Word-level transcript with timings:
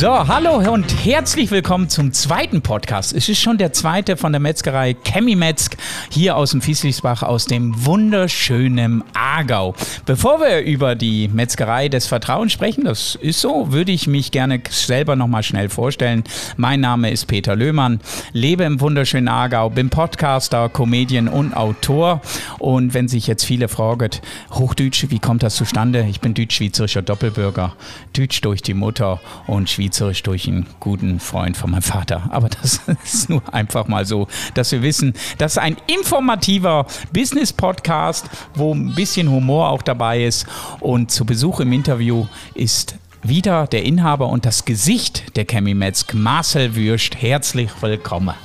So, 0.00 0.08
hallo 0.08 0.72
und 0.72 1.04
herzlich 1.04 1.50
willkommen 1.50 1.90
zum 1.90 2.14
zweiten 2.14 2.62
Podcast. 2.62 3.12
Es 3.12 3.28
ist 3.28 3.38
schon 3.38 3.58
der 3.58 3.74
zweite 3.74 4.16
von 4.16 4.32
der 4.32 4.40
Metzgerei 4.40 4.96
Chemimetzg 5.04 5.76
hier 6.08 6.38
aus 6.38 6.52
dem 6.52 6.62
Fieslisbach 6.62 7.22
aus 7.22 7.44
dem 7.44 7.84
wunderschönen 7.84 9.04
Aargau. 9.12 9.74
Bevor 10.06 10.40
wir 10.40 10.62
über 10.62 10.94
die 10.94 11.28
Metzgerei 11.28 11.90
des 11.90 12.06
Vertrauens 12.06 12.50
sprechen, 12.50 12.84
das 12.84 13.14
ist 13.16 13.42
so, 13.42 13.72
würde 13.72 13.92
ich 13.92 14.06
mich 14.06 14.30
gerne 14.30 14.62
selber 14.70 15.16
nochmal 15.16 15.42
schnell 15.42 15.68
vorstellen. 15.68 16.24
Mein 16.56 16.80
Name 16.80 17.10
ist 17.10 17.26
Peter 17.26 17.54
Löhmann, 17.54 18.00
lebe 18.32 18.64
im 18.64 18.80
wunderschönen 18.80 19.28
Aargau, 19.28 19.68
bin 19.68 19.90
Podcaster, 19.90 20.70
Comedian 20.70 21.28
und 21.28 21.52
Autor. 21.52 22.22
Und 22.58 22.94
wenn 22.94 23.06
sich 23.06 23.26
jetzt 23.26 23.44
viele 23.44 23.68
fragen, 23.68 24.12
Hochdeutsch, 24.52 25.10
wie 25.10 25.18
kommt 25.18 25.42
das 25.42 25.56
zustande? 25.56 26.06
Ich 26.08 26.20
bin 26.20 26.32
deutsch-schweizerischer 26.32 27.02
Doppelbürger, 27.02 27.74
Deutsch 28.14 28.40
durch 28.40 28.62
die 28.62 28.72
Mutter 28.72 29.20
und 29.46 29.68
Schweizerisch 29.90 30.22
durch 30.22 30.46
einen 30.46 30.66
guten 30.78 31.18
Freund 31.18 31.56
von 31.56 31.72
meinem 31.72 31.82
Vater. 31.82 32.22
Aber 32.30 32.48
das 32.48 32.80
ist 33.04 33.28
nur 33.28 33.42
einfach 33.52 33.88
mal 33.88 34.06
so, 34.06 34.28
dass 34.54 34.70
wir 34.70 34.82
wissen, 34.82 35.14
das 35.38 35.52
ist 35.52 35.58
ein 35.58 35.76
informativer 35.88 36.86
Business-Podcast, 37.12 38.30
wo 38.54 38.72
ein 38.72 38.94
bisschen 38.94 39.28
Humor 39.28 39.68
auch 39.68 39.82
dabei 39.82 40.22
ist. 40.22 40.46
Und 40.78 41.10
zu 41.10 41.24
Besuch 41.24 41.58
im 41.58 41.72
Interview 41.72 42.28
ist 42.54 42.94
wieder 43.24 43.66
der 43.66 43.82
Inhaber 43.82 44.28
und 44.28 44.46
das 44.46 44.64
Gesicht 44.64 45.36
der 45.36 45.44
Chemimetzg, 45.44 46.14
Marcel 46.14 46.76
Würst. 46.76 47.20
Herzlich 47.20 47.70
willkommen. 47.80 48.36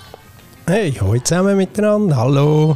Hey, 0.65 0.93
hallo 0.99 1.19
zusammen 1.19 1.57
miteinander. 1.57 2.15
Hallo. 2.15 2.75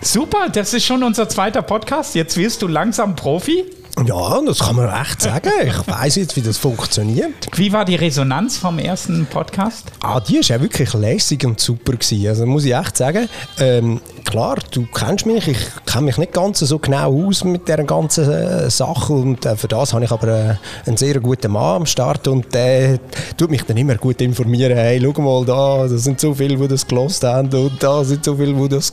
Super, 0.00 0.48
das 0.50 0.72
ist 0.72 0.86
schon 0.86 1.02
unser 1.02 1.28
zweiter 1.28 1.60
Podcast. 1.60 2.14
Jetzt 2.14 2.38
wirst 2.38 2.62
du 2.62 2.66
langsam 2.66 3.14
Profi. 3.14 3.66
Ja, 4.04 4.40
das 4.44 4.58
kann 4.58 4.76
man 4.76 4.88
echt 5.02 5.22
sagen. 5.22 5.50
Ich 5.64 5.86
weiß 5.88 6.16
jetzt, 6.16 6.36
wie 6.36 6.42
das 6.42 6.58
funktioniert. 6.58 7.32
Wie 7.54 7.72
war 7.72 7.84
die 7.84 7.94
Resonanz 7.94 8.58
vom 8.58 8.78
ersten 8.78 9.24
Podcast? 9.26 9.90
Ah, 10.02 10.20
die 10.20 10.36
war 10.36 10.42
ja 10.42 10.60
wirklich 10.60 10.92
lässig 10.92 11.44
und 11.46 11.58
super. 11.60 11.92
Gewesen. 11.92 12.28
Also 12.28 12.46
muss 12.46 12.64
ich 12.64 12.74
echt 12.74 12.96
sagen, 12.96 13.28
ähm, 13.58 14.00
klar, 14.26 14.56
du 14.72 14.86
kennst 14.86 15.24
mich, 15.24 15.48
ich 15.48 15.58
kenne 15.86 16.06
mich 16.06 16.18
nicht 16.18 16.32
ganz 16.32 16.58
so 16.58 16.78
genau 16.78 17.26
aus 17.26 17.44
mit 17.44 17.66
dieser 17.66 17.84
ganzen 17.84 18.30
äh, 18.30 18.68
Sache. 18.68 19.12
Und 19.12 19.46
äh, 19.46 19.56
für 19.56 19.68
das 19.68 19.94
habe 19.94 20.04
ich 20.04 20.10
aber 20.10 20.28
äh, 20.28 20.54
einen 20.84 20.96
sehr 20.96 21.20
guten 21.20 21.52
Mann 21.52 21.76
am 21.76 21.86
Start. 21.86 22.28
Und 22.28 22.52
der 22.52 22.98
tut 23.36 23.50
mich 23.50 23.62
dann 23.62 23.76
immer 23.76 23.94
gut 23.94 24.20
informieren. 24.20 24.76
Hey, 24.76 25.00
schau 25.00 25.22
mal 25.22 25.44
da, 25.44 25.88
da 25.88 25.96
sind 25.96 26.20
so 26.20 26.34
viele, 26.34 26.56
die 26.56 26.68
das 26.68 26.86
gelost 26.86 27.24
haben. 27.24 27.48
Und 27.54 27.82
da 27.82 28.04
sind 28.04 28.24
so 28.24 28.36
viele, 28.36 28.52
die 28.52 28.68
das 28.68 28.92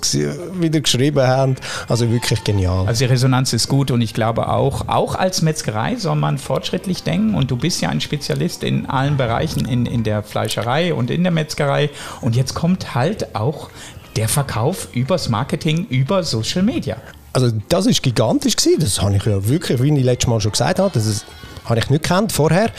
wieder 0.60 0.80
geschrieben 0.80 1.28
haben. 1.28 1.56
Also 1.90 2.10
wirklich 2.10 2.44
genial. 2.44 2.88
Also 2.88 3.06
die 3.06 3.12
Resonanz 3.12 3.52
ist 3.54 3.68
gut. 3.68 3.92
Und 3.92 4.02
ich 4.02 4.14
glaube 4.14 4.50
auch, 4.50 4.88
auch 4.88 5.16
als 5.16 5.42
Metzgerei 5.42 5.96
soll 5.96 6.16
man 6.16 6.38
fortschrittlich 6.38 7.04
denken. 7.04 7.36
Und 7.36 7.50
du 7.52 7.58
bist 7.58 7.82
ja 7.82 7.90
ein 7.90 8.02
Spezialist 8.02 8.64
in 8.64 8.86
allen 8.86 9.18
Bereichen, 9.18 9.66
in, 9.66 9.86
in 9.86 10.04
der 10.04 10.24
Fleischerei 10.24 10.94
und 10.94 11.10
in 11.10 11.24
der 11.24 11.32
Metzgerei. 11.32 11.90
Und 12.22 12.36
jetzt 12.36 12.54
kommt 12.54 12.94
halt 12.96 13.36
auch 13.36 13.70
der 14.16 14.28
Verkauf 14.28 14.88
übers 14.94 15.30
Marketing, 15.30 15.86
über 15.90 16.24
Social 16.24 16.64
Media. 16.64 16.98
Also 17.34 17.52
das 17.70 17.88
ist 17.88 18.04
gigantisch 18.04 18.56
gewesen. 18.56 18.80
Das 18.80 19.02
habe 19.02 19.16
ich 19.16 19.26
ja 19.26 19.48
wirklich, 19.48 19.82
wie 19.82 19.98
ich 19.98 20.04
letztes 20.04 20.28
Mal 20.30 20.40
schon 20.40 20.52
gesagt 20.52 20.80
habe, 20.80 20.92
das 20.94 21.08
ist, 21.08 21.26
habe 21.66 21.80
ich 21.80 21.90
nicht 21.90 22.04
kennt 22.04 22.32
vorher. 22.32 22.70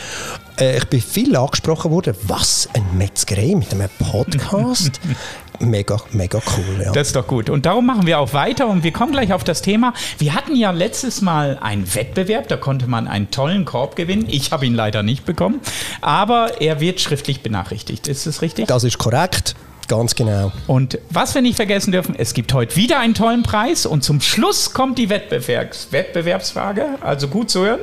Äh, 0.59 0.79
ich 0.79 0.87
bin 0.87 1.01
viel 1.01 1.35
angesprochen 1.37 1.91
worden. 1.91 2.15
Was 2.23 2.69
ein 2.73 2.85
Metzgerei 2.97 3.55
mit 3.57 3.73
einem 3.73 3.89
Podcast. 3.99 5.01
mega, 5.59 6.01
mega 6.13 6.41
cool. 6.57 6.85
Ja. 6.85 6.93
Das 6.93 7.09
ist 7.09 7.17
doch 7.17 7.27
gut. 7.27 7.51
Und 7.51 7.67
darum 7.67 7.85
machen 7.85 8.07
wir 8.07 8.21
auch 8.21 8.33
weiter 8.33 8.69
und 8.69 8.85
wir 8.85 8.93
kommen 8.93 9.11
gleich 9.11 9.33
auf 9.33 9.43
das 9.43 9.61
Thema. 9.61 9.93
Wir 10.19 10.35
hatten 10.35 10.55
ja 10.55 10.71
letztes 10.71 11.21
Mal 11.21 11.59
einen 11.61 11.93
Wettbewerb, 11.93 12.47
da 12.47 12.57
konnte 12.57 12.87
man 12.87 13.09
einen 13.09 13.33
tollen 13.33 13.65
Korb 13.65 13.97
gewinnen. 13.97 14.27
Ich 14.29 14.53
habe 14.53 14.67
ihn 14.67 14.75
leider 14.75 15.03
nicht 15.03 15.25
bekommen, 15.25 15.61
aber 16.01 16.61
er 16.61 16.79
wird 16.79 17.01
schriftlich 17.01 17.43
benachrichtigt. 17.43 18.07
Ist 18.07 18.27
das 18.27 18.41
richtig? 18.41 18.69
Das 18.69 18.85
ist 18.85 18.99
korrekt. 18.99 19.57
Ganz 19.89 20.15
genau. 20.15 20.53
Und 20.67 20.99
was 21.11 21.35
wir 21.35 21.43
nicht 21.43 21.57
vergessen 21.57 21.93
dürfen, 21.93 22.15
es 22.17 22.35
gibt 22.35 22.53
heute 22.55 22.77
wieder 22.77 22.99
einen 22.99 23.15
tollen 23.15 23.43
Preis 23.43 23.87
und 23.87 24.03
zum 24.03 24.21
Schluss 24.21 24.73
kommt 24.73 24.99
die 24.99 25.11
Wettbewerbs 25.11 25.89
Wettbewerbsfrage. 25.91 26.99
Also 27.01 27.29
gut 27.29 27.51
zu 27.51 27.65
hören, 27.65 27.81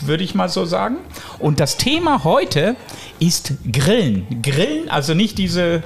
würde 0.00 0.24
ich 0.24 0.34
mal 0.34 0.48
so 0.48 0.64
sagen. 0.64 0.96
Und 1.38 1.60
das 1.60 1.76
Thema 1.76 2.24
heute 2.24 2.76
ist 3.18 3.52
Grillen. 3.70 4.26
Grillen, 4.42 4.88
also 4.88 5.14
nicht 5.14 5.38
diese 5.38 5.82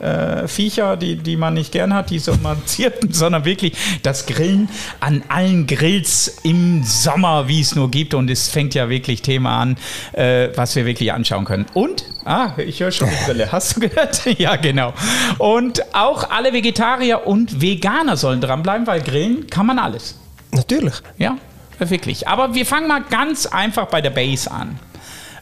äh, 0.00 0.46
Viecher, 0.48 0.96
die, 0.96 1.16
die 1.16 1.36
man 1.36 1.54
nicht 1.54 1.72
gern 1.72 1.94
hat, 1.94 2.10
die 2.10 2.18
so 2.18 2.34
sondern 3.10 3.44
wirklich 3.44 3.72
das 4.02 4.26
Grillen 4.26 4.68
an 5.00 5.22
allen 5.28 5.66
Grills 5.66 6.38
im 6.42 6.82
Sommer, 6.84 7.48
wie 7.48 7.60
es 7.60 7.74
nur 7.74 7.90
gibt. 7.90 8.14
Und 8.14 8.30
es 8.30 8.48
fängt 8.48 8.74
ja 8.74 8.88
wirklich 8.88 9.22
Thema 9.22 9.60
an, 9.60 9.76
äh, 10.12 10.48
was 10.54 10.76
wir 10.76 10.86
wirklich 10.86 11.12
anschauen 11.12 11.44
können. 11.44 11.66
Und, 11.74 12.04
ah, 12.24 12.50
ich 12.56 12.80
höre 12.80 12.92
schon 12.92 13.08
die 13.08 13.24
Grille. 13.24 13.50
Hast 13.50 13.76
du 13.76 13.80
gehört? 13.80 14.24
ja, 14.38 14.56
genau. 14.56 14.92
Und 15.38 15.82
auch 15.94 16.30
alle 16.30 16.52
Vegetarier 16.52 17.26
und 17.26 17.60
Veganer 17.60 18.16
sollen 18.16 18.40
dranbleiben, 18.40 18.86
weil 18.86 19.00
Grillen 19.00 19.46
kann 19.48 19.66
man 19.66 19.78
alles. 19.78 20.18
Natürlich. 20.52 20.94
Ja, 21.18 21.36
wirklich. 21.78 22.28
Aber 22.28 22.54
wir 22.54 22.66
fangen 22.66 22.88
mal 22.88 23.02
ganz 23.02 23.46
einfach 23.46 23.86
bei 23.86 24.00
der 24.00 24.10
Base 24.10 24.50
an. 24.50 24.78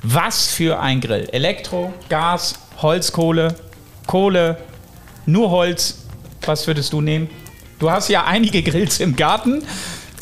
Was 0.02 0.48
für 0.48 0.80
ein 0.80 1.00
Grill? 1.00 1.28
Elektro, 1.32 1.94
Gas, 2.10 2.56
Holzkohle, 2.82 3.54
Kohle, 4.06 4.58
nur 5.26 5.50
Holz. 5.50 5.98
Was 6.44 6.66
würdest 6.66 6.92
du 6.92 7.00
nehmen? 7.00 7.28
Du 7.78 7.90
hast 7.90 8.08
ja 8.08 8.24
einige 8.24 8.62
Grills 8.62 9.00
im 9.00 9.16
Garten. 9.16 9.62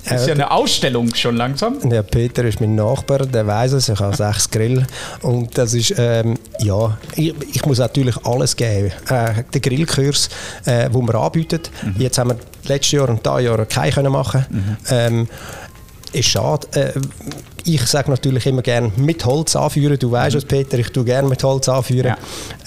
Das 0.05 0.23
ist 0.23 0.27
ja 0.27 0.35
eine 0.35 0.51
Ausstellung 0.51 1.15
schon 1.15 1.37
langsam. 1.37 1.79
Der 1.89 2.03
Peter 2.03 2.45
ist 2.45 2.61
mein 2.61 2.75
Nachbar, 2.75 3.19
der 3.19 3.47
weiß 3.47 3.73
es. 3.73 3.89
Ich 3.89 4.01
habe 4.01 4.17
sechs 4.17 4.51
Grill. 4.51 4.85
Und 5.23 5.57
das 5.57 5.75
ist, 5.75 5.95
ähm, 5.97 6.37
ja, 6.59 6.99
ich, 7.15 7.35
ich, 7.53 7.65
muss 7.67 7.79
natürlich 7.79 8.17
alles 8.25 8.57
geben. 8.57 8.91
Äh, 9.09 9.45
den 9.55 9.63
Grillkurs, 9.63 10.29
äh, 10.65 10.91
den 10.91 11.07
wir 11.07 11.15
anbieten. 11.15 11.61
Mhm. 11.83 11.95
Jetzt 11.99 12.19
haben 12.19 12.31
wir 12.31 12.37
letztes 12.65 12.93
Jahr 12.93 13.09
und 13.09 13.25
dieses 13.25 13.43
Jahr 13.43 13.65
keinen 13.67 14.13
machen 14.13 14.45
mhm. 14.51 14.77
ähm, 14.91 15.29
ist 16.13 16.29
schade. 16.29 16.67
Äh, 16.75 16.93
ich 17.65 17.83
sage 17.87 18.11
natürlich 18.11 18.47
immer 18.47 18.63
gerne 18.63 18.93
mit 18.97 19.25
Holz 19.25 19.55
anführen. 19.57 19.99
Du 19.99 20.11
weißt 20.11 20.37
es, 20.37 20.45
Peter, 20.45 20.79
ich 20.79 20.89
tue 20.89 21.05
gerne 21.05 21.29
mit 21.29 21.43
Holz 21.45 21.69
anführen. 21.69 22.17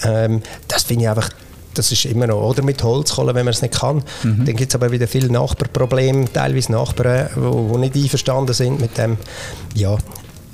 Ja. 0.02 0.24
Ähm, 0.24 0.42
das 0.68 0.84
finde 0.84 1.04
ich 1.04 1.08
einfach 1.08 1.30
das 1.76 1.92
ist 1.92 2.04
immer 2.06 2.26
noch, 2.26 2.40
oder 2.40 2.62
mit 2.62 2.82
Holzkohle, 2.82 3.34
wenn 3.34 3.44
man 3.44 3.52
es 3.52 3.62
nicht 3.62 3.74
kann. 3.74 4.02
Mhm. 4.22 4.44
Dann 4.44 4.56
gibt 4.56 4.70
es 4.70 4.74
aber 4.74 4.90
wieder 4.90 5.06
viele 5.06 5.30
Nachbarprobleme, 5.30 6.24
teilweise 6.32 6.72
Nachbarn, 6.72 7.28
die 7.36 7.78
nicht 7.78 7.96
einverstanden 7.96 8.54
sind 8.54 8.80
mit 8.80 8.96
dem. 8.98 9.18
Ja, 9.74 9.98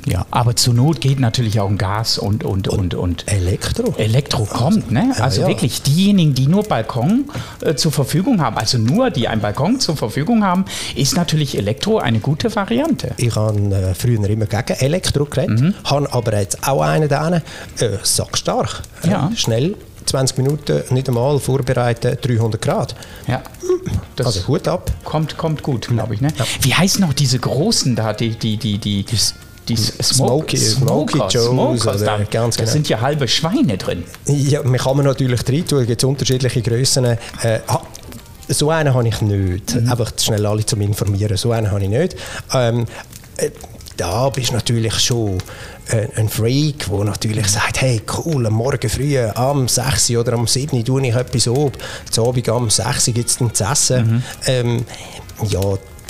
ja, 0.07 0.27
aber 0.31 0.57
zur 0.57 0.75
Not 0.75 1.01
geht 1.01 1.21
natürlich 1.21 1.61
auch 1.61 1.69
ein 1.69 1.79
Gas 1.79 2.19
und, 2.19 2.45
und, 2.45 2.67
und, 2.69 2.95
und 2.95 3.25
Elektro. 3.31 3.95
Elektro 3.99 4.45
kommt, 4.45 4.91
ne? 4.91 5.15
Also 5.21 5.43
ja, 5.43 5.47
ja. 5.47 5.55
wirklich 5.55 5.83
diejenigen, 5.83 6.35
die 6.35 6.49
nur 6.49 6.65
Balkon 6.65 7.31
äh, 7.61 7.75
zur 7.75 7.93
Verfügung 7.93 8.41
haben, 8.41 8.57
also 8.57 8.79
nur 8.79 9.11
die 9.11 9.29
einen 9.29 9.41
Balkon 9.41 9.79
zur 9.79 9.97
Verfügung 9.97 10.45
haben, 10.45 10.65
ist 10.97 11.17
natürlich 11.17 11.57
Elektro 11.57 11.99
eine 11.99 12.19
gute 12.19 12.55
Variante. 12.55 13.15
Ich 13.17 13.35
habe 13.37 13.59
äh, 13.59 13.95
früher 13.95 14.29
immer 14.29 14.47
gegen 14.47 14.75
Elektro 14.81 15.25
geredet, 15.25 15.61
mhm. 15.61 15.75
habe 15.85 16.13
aber 16.13 16.39
jetzt 16.39 16.67
auch 16.67 16.83
einen 16.83 17.09
da 17.09 17.37
äh, 17.37 17.41
sackstark. 18.03 18.83
Äh, 19.05 19.11
ja. 19.11 19.31
Schnell 19.37 19.77
20 20.07 20.39
Minuten 20.39 20.83
nicht 20.91 21.09
einmal 21.09 21.39
vorbereiten, 21.39 22.19
300 22.21 22.61
Grad. 22.61 22.95
Ja. 23.27 23.43
Das 24.17 24.27
also 24.27 24.49
Hut 24.49 24.69
ab. 24.69 24.91
Kommt, 25.05 25.37
kommt 25.37 25.63
gut, 25.63 25.89
glaube 25.89 26.15
ich. 26.15 26.21
Ne? 26.21 26.29
Ja. 26.37 26.45
Wie 26.61 26.75
heißen 26.75 27.01
noch 27.01 27.13
diese 27.13 27.39
großen 27.39 27.97
da, 27.97 28.13
die, 28.13 28.31
die, 28.31 28.57
die, 28.57 28.79
die, 28.79 29.05
die 29.69 29.77
Smoky, 29.77 30.57
Smoky 30.57 31.19
Joes. 31.31 31.47
Smokers, 31.47 32.05
ganz 32.31 32.57
genau. 32.57 32.67
Da 32.67 32.67
sind 32.67 32.89
ja 32.89 33.01
halbe 33.01 33.29
Schweine 33.29 33.77
drin. 33.77 34.05
Ja, 34.27 34.63
man 34.63 34.79
kann 34.79 34.97
man 34.97 35.07
natürlich 35.07 35.43
drin 35.43 35.67
tun, 35.67 35.81
es 35.81 35.87
gibt 35.87 36.03
unterschiedliche 36.05 36.63
Grössen. 36.63 37.05
Äh, 37.05 37.19
so 38.49 38.71
einen 38.71 38.93
habe 38.93 39.09
ich 39.09 39.21
nicht. 39.21 39.75
Mhm. 39.75 39.91
Einfach 39.91 40.13
schnell 40.19 40.45
alle 40.47 40.67
zum 40.67 40.81
Informieren. 40.81 41.37
So 41.37 41.53
einen 41.53 41.71
habe 41.71 41.83
ich 41.83 41.89
nicht. 41.89 42.17
Ähm, 42.53 42.87
äh, 43.37 43.51
da 43.97 44.31
bist 44.31 44.51
du 44.51 44.55
natürlich 44.55 44.99
schon 44.99 45.39
äh, 45.89 46.09
ein 46.17 46.29
Freak, 46.29 46.87
der 46.91 47.05
natürlich 47.05 47.47
sagt, 47.49 47.81
hey 47.83 48.01
cool, 48.17 48.47
am 48.47 48.55
Morgen 48.55 48.89
früh 48.89 49.19
am 49.19 49.69
6 49.69 50.11
oder 50.13 50.33
am 50.33 50.47
7 50.47 50.85
tue 50.85 51.07
ich 51.07 51.15
etwas 51.15 51.49
ab, 51.49 51.73
zu 52.11 52.27
Abend 52.27 52.49
am 52.49 52.71
6 52.71 53.05
gibt 53.07 53.29
es 53.29 53.37
dann 53.37 53.55
zu 53.55 53.65
essen. 53.65 54.07
Mhm. 54.07 54.23
Ähm, 54.47 54.85
ja, 55.49 55.61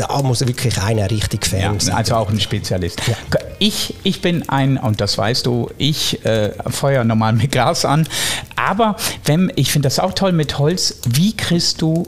da 0.09 0.23
muss 0.23 0.47
wirklich 0.47 0.81
einer 0.81 1.11
richtig 1.11 1.47
Fan 1.47 1.61
ja, 1.61 1.75
sein. 1.79 1.95
Also 1.95 2.17
auch 2.17 2.29
ein 2.29 2.41
Spezialist. 2.41 3.01
Ja. 3.07 3.15
Ich, 3.59 3.95
ich 4.03 4.21
bin 4.21 4.49
ein, 4.49 4.77
und 4.77 5.01
das 5.01 5.17
weißt 5.17 5.47
du, 5.47 5.71
ich 5.79 6.25
äh, 6.25 6.53
feuer 6.71 7.05
normal 7.05 7.35
mit 7.35 7.53
Gas 7.53 7.85
an, 7.85 8.09
aber 8.57 8.97
wenn, 9.25 9.53
ich 9.57 9.71
finde 9.71 9.87
das 9.87 9.99
auch 9.99 10.13
toll 10.13 10.33
mit 10.33 10.59
Holz, 10.59 10.99
wie 11.09 11.37
kriegst 11.37 11.81
du 11.83 12.05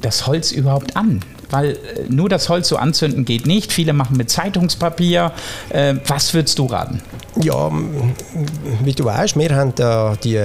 das 0.00 0.26
Holz 0.26 0.52
überhaupt 0.52 0.96
an? 0.96 1.20
weil 1.50 1.72
äh, 1.72 1.76
nur 2.08 2.28
das 2.28 2.48
Holz 2.48 2.68
so 2.68 2.76
anzünden 2.76 3.24
geht 3.24 3.46
nicht. 3.46 3.72
Viele 3.72 3.92
machen 3.92 4.16
mit 4.16 4.30
Zeitungspapier. 4.30 5.30
Äh, 5.68 5.96
was 6.06 6.34
würdest 6.34 6.58
du 6.58 6.66
raten? 6.66 7.00
Ja, 7.42 7.70
wie 8.82 8.92
du 8.92 9.04
weißt, 9.04 9.36
wir 9.36 9.56
haben 9.56 9.74
da 9.74 10.16
die 10.22 10.40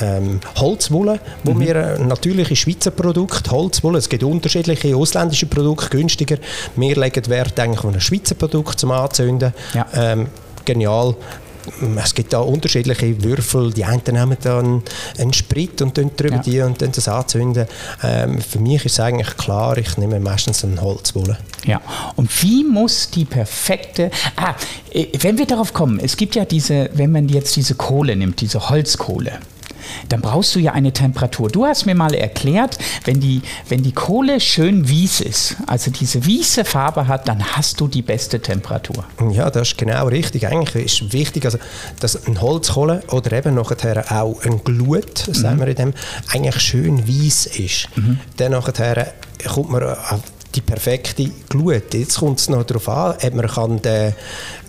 ähm, 0.00 0.40
Holzwolle, 0.56 1.18
wo 1.44 1.54
mhm. 1.54 1.60
wir 1.60 1.96
ein 1.96 2.08
natürliches 2.08 2.58
Schweizer 2.58 2.90
Produkt, 2.90 3.50
Holzwolle, 3.50 3.98
es 3.98 4.08
gibt 4.08 4.22
unterschiedliche 4.22 4.94
ausländische 4.94 5.46
Produkte, 5.46 5.88
günstiger. 5.88 6.36
Wir 6.76 6.96
legen 6.96 7.26
Wert 7.28 7.58
eigentlich 7.58 7.84
auf 7.84 7.94
ein 7.94 8.00
Schweizer 8.00 8.34
Produkt 8.34 8.78
zum 8.78 8.90
Anzünden. 8.90 9.54
Ja. 9.72 9.86
Ähm, 9.94 10.28
genial 10.66 11.16
es 12.02 12.14
gibt 12.14 12.32
da 12.32 12.38
unterschiedliche 12.38 13.22
Würfel. 13.22 13.72
Die 13.72 13.84
einen 13.84 14.02
nehmen 14.06 14.36
dann 14.42 14.82
einen 15.18 15.32
Sprit 15.32 15.82
und 15.82 15.96
dann 15.98 16.10
drüber 16.16 16.36
ja. 16.36 16.42
die 16.42 16.60
und 16.60 16.80
dann 16.80 16.92
das 16.92 17.08
anzünden. 17.08 17.66
Ähm, 18.02 18.40
für 18.40 18.58
mich 18.58 18.84
ist 18.84 18.92
es 18.92 19.00
eigentlich 19.00 19.36
klar, 19.36 19.76
ich 19.78 19.96
nehme 19.96 20.20
meistens 20.20 20.64
einen 20.64 20.80
Holzwolle. 20.80 21.38
Ja, 21.64 21.80
und 22.16 22.30
wie 22.42 22.64
muss 22.64 23.10
die 23.10 23.24
perfekte. 23.24 24.10
Ah, 24.36 24.54
äh, 24.92 25.06
wenn 25.20 25.38
wir 25.38 25.46
darauf 25.46 25.72
kommen, 25.72 26.00
es 26.00 26.16
gibt 26.16 26.34
ja 26.34 26.44
diese, 26.44 26.90
wenn 26.94 27.12
man 27.12 27.28
jetzt 27.28 27.56
diese 27.56 27.74
Kohle 27.74 28.16
nimmt, 28.16 28.40
diese 28.40 28.68
Holzkohle 28.68 29.40
dann 30.08 30.20
brauchst 30.20 30.54
du 30.54 30.58
ja 30.58 30.72
eine 30.72 30.92
Temperatur. 30.92 31.48
Du 31.48 31.64
hast 31.64 31.86
mir 31.86 31.94
mal 31.94 32.14
erklärt, 32.14 32.78
wenn 33.04 33.20
die, 33.20 33.42
wenn 33.68 33.82
die 33.82 33.92
Kohle 33.92 34.40
schön 34.40 34.88
wies 34.88 35.20
ist, 35.20 35.56
also 35.66 35.90
diese 35.90 36.24
wiese 36.26 36.64
Farbe 36.64 37.08
hat, 37.08 37.28
dann 37.28 37.42
hast 37.56 37.80
du 37.80 37.88
die 37.88 38.02
beste 38.02 38.40
Temperatur. 38.40 39.04
Ja, 39.30 39.50
das 39.50 39.68
ist 39.68 39.78
genau 39.78 40.06
richtig. 40.08 40.46
Eigentlich 40.46 40.84
ist 40.84 41.12
wichtig, 41.12 41.44
also, 41.44 41.58
dass 42.00 42.26
ein 42.26 42.40
Holzkohle 42.40 43.02
oder 43.10 43.32
eben 43.32 43.54
nachher 43.54 44.04
auch 44.10 44.42
ein 44.44 44.62
Glut, 44.64 45.26
mhm. 45.26 45.34
sagen 45.34 45.60
wir 45.60 45.68
in 45.68 45.76
dem, 45.76 45.94
eigentlich 46.32 46.60
schön 46.60 47.08
weiß 47.08 47.46
ist. 47.46 47.88
Mhm. 47.96 48.20
Dann 48.36 48.52
nachher 48.52 49.12
kommt 49.46 49.70
man 49.70 49.82
die 50.56 50.60
perfekte 50.62 51.30
Glut. 51.48 51.94
Jetzt 51.94 52.18
kommt 52.18 52.40
es 52.40 52.48
noch 52.48 52.64
darauf 52.64 52.88
an, 52.88 53.14
ob 53.22 53.34
man 53.34 53.46
kann 53.46 53.82
den 53.82 54.14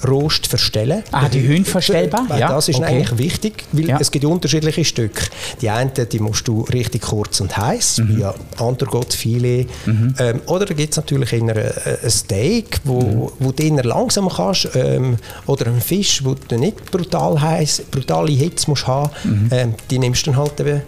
Rost 0.07 0.47
verstellen 0.47 1.03
kann. 1.09 1.25
Ah, 1.25 1.29
die 1.29 1.41
Höhen 1.41 1.65
verstellbar? 1.65 2.27
Ja, 2.37 2.49
das 2.49 2.67
ist 2.67 2.77
okay. 2.77 2.85
eigentlich 2.85 3.17
wichtig, 3.17 3.63
weil 3.71 3.87
ja. 3.89 3.97
es 3.99 4.11
gibt 4.11 4.25
unterschiedliche 4.25 4.83
Stücke. 4.85 5.25
Die 5.61 5.69
einen, 5.69 5.91
die 6.11 6.19
musst 6.19 6.47
du 6.47 6.61
richtig 6.61 7.03
kurz 7.03 7.39
und 7.39 7.55
heiß, 7.55 7.99
mhm. 7.99 8.17
wie 8.17 8.25
Antergottfilet. 8.61 9.67
Mhm. 9.85 10.15
Ähm, 10.19 10.41
oder 10.47 10.65
da 10.65 10.73
gibt 10.73 10.91
es 10.91 10.97
natürlich 10.97 11.33
in 11.33 11.49
einer, 11.49 11.71
ein 12.03 12.09
Steak, 12.09 12.81
wo, 12.83 13.01
mhm. 13.01 13.31
wo 13.39 13.51
du 13.51 13.63
eher 13.63 13.83
langsam 13.83 14.29
kannst, 14.29 14.69
ähm, 14.75 15.17
oder 15.45 15.67
ein 15.67 15.81
Fisch, 15.81 16.23
wo 16.23 16.35
du 16.35 16.57
nicht 16.57 16.91
brutal 16.91 17.41
heiß, 17.41 17.83
brutale 17.89 18.31
Hitze 18.31 18.69
musst 18.69 18.85
haben. 18.85 19.09
Mhm. 19.23 19.49
Ähm, 19.51 19.73
die 19.89 19.99
nimmst 19.99 20.27
du 20.27 20.31
dann 20.31 20.39
halt 20.39 20.59
eben 20.59 20.81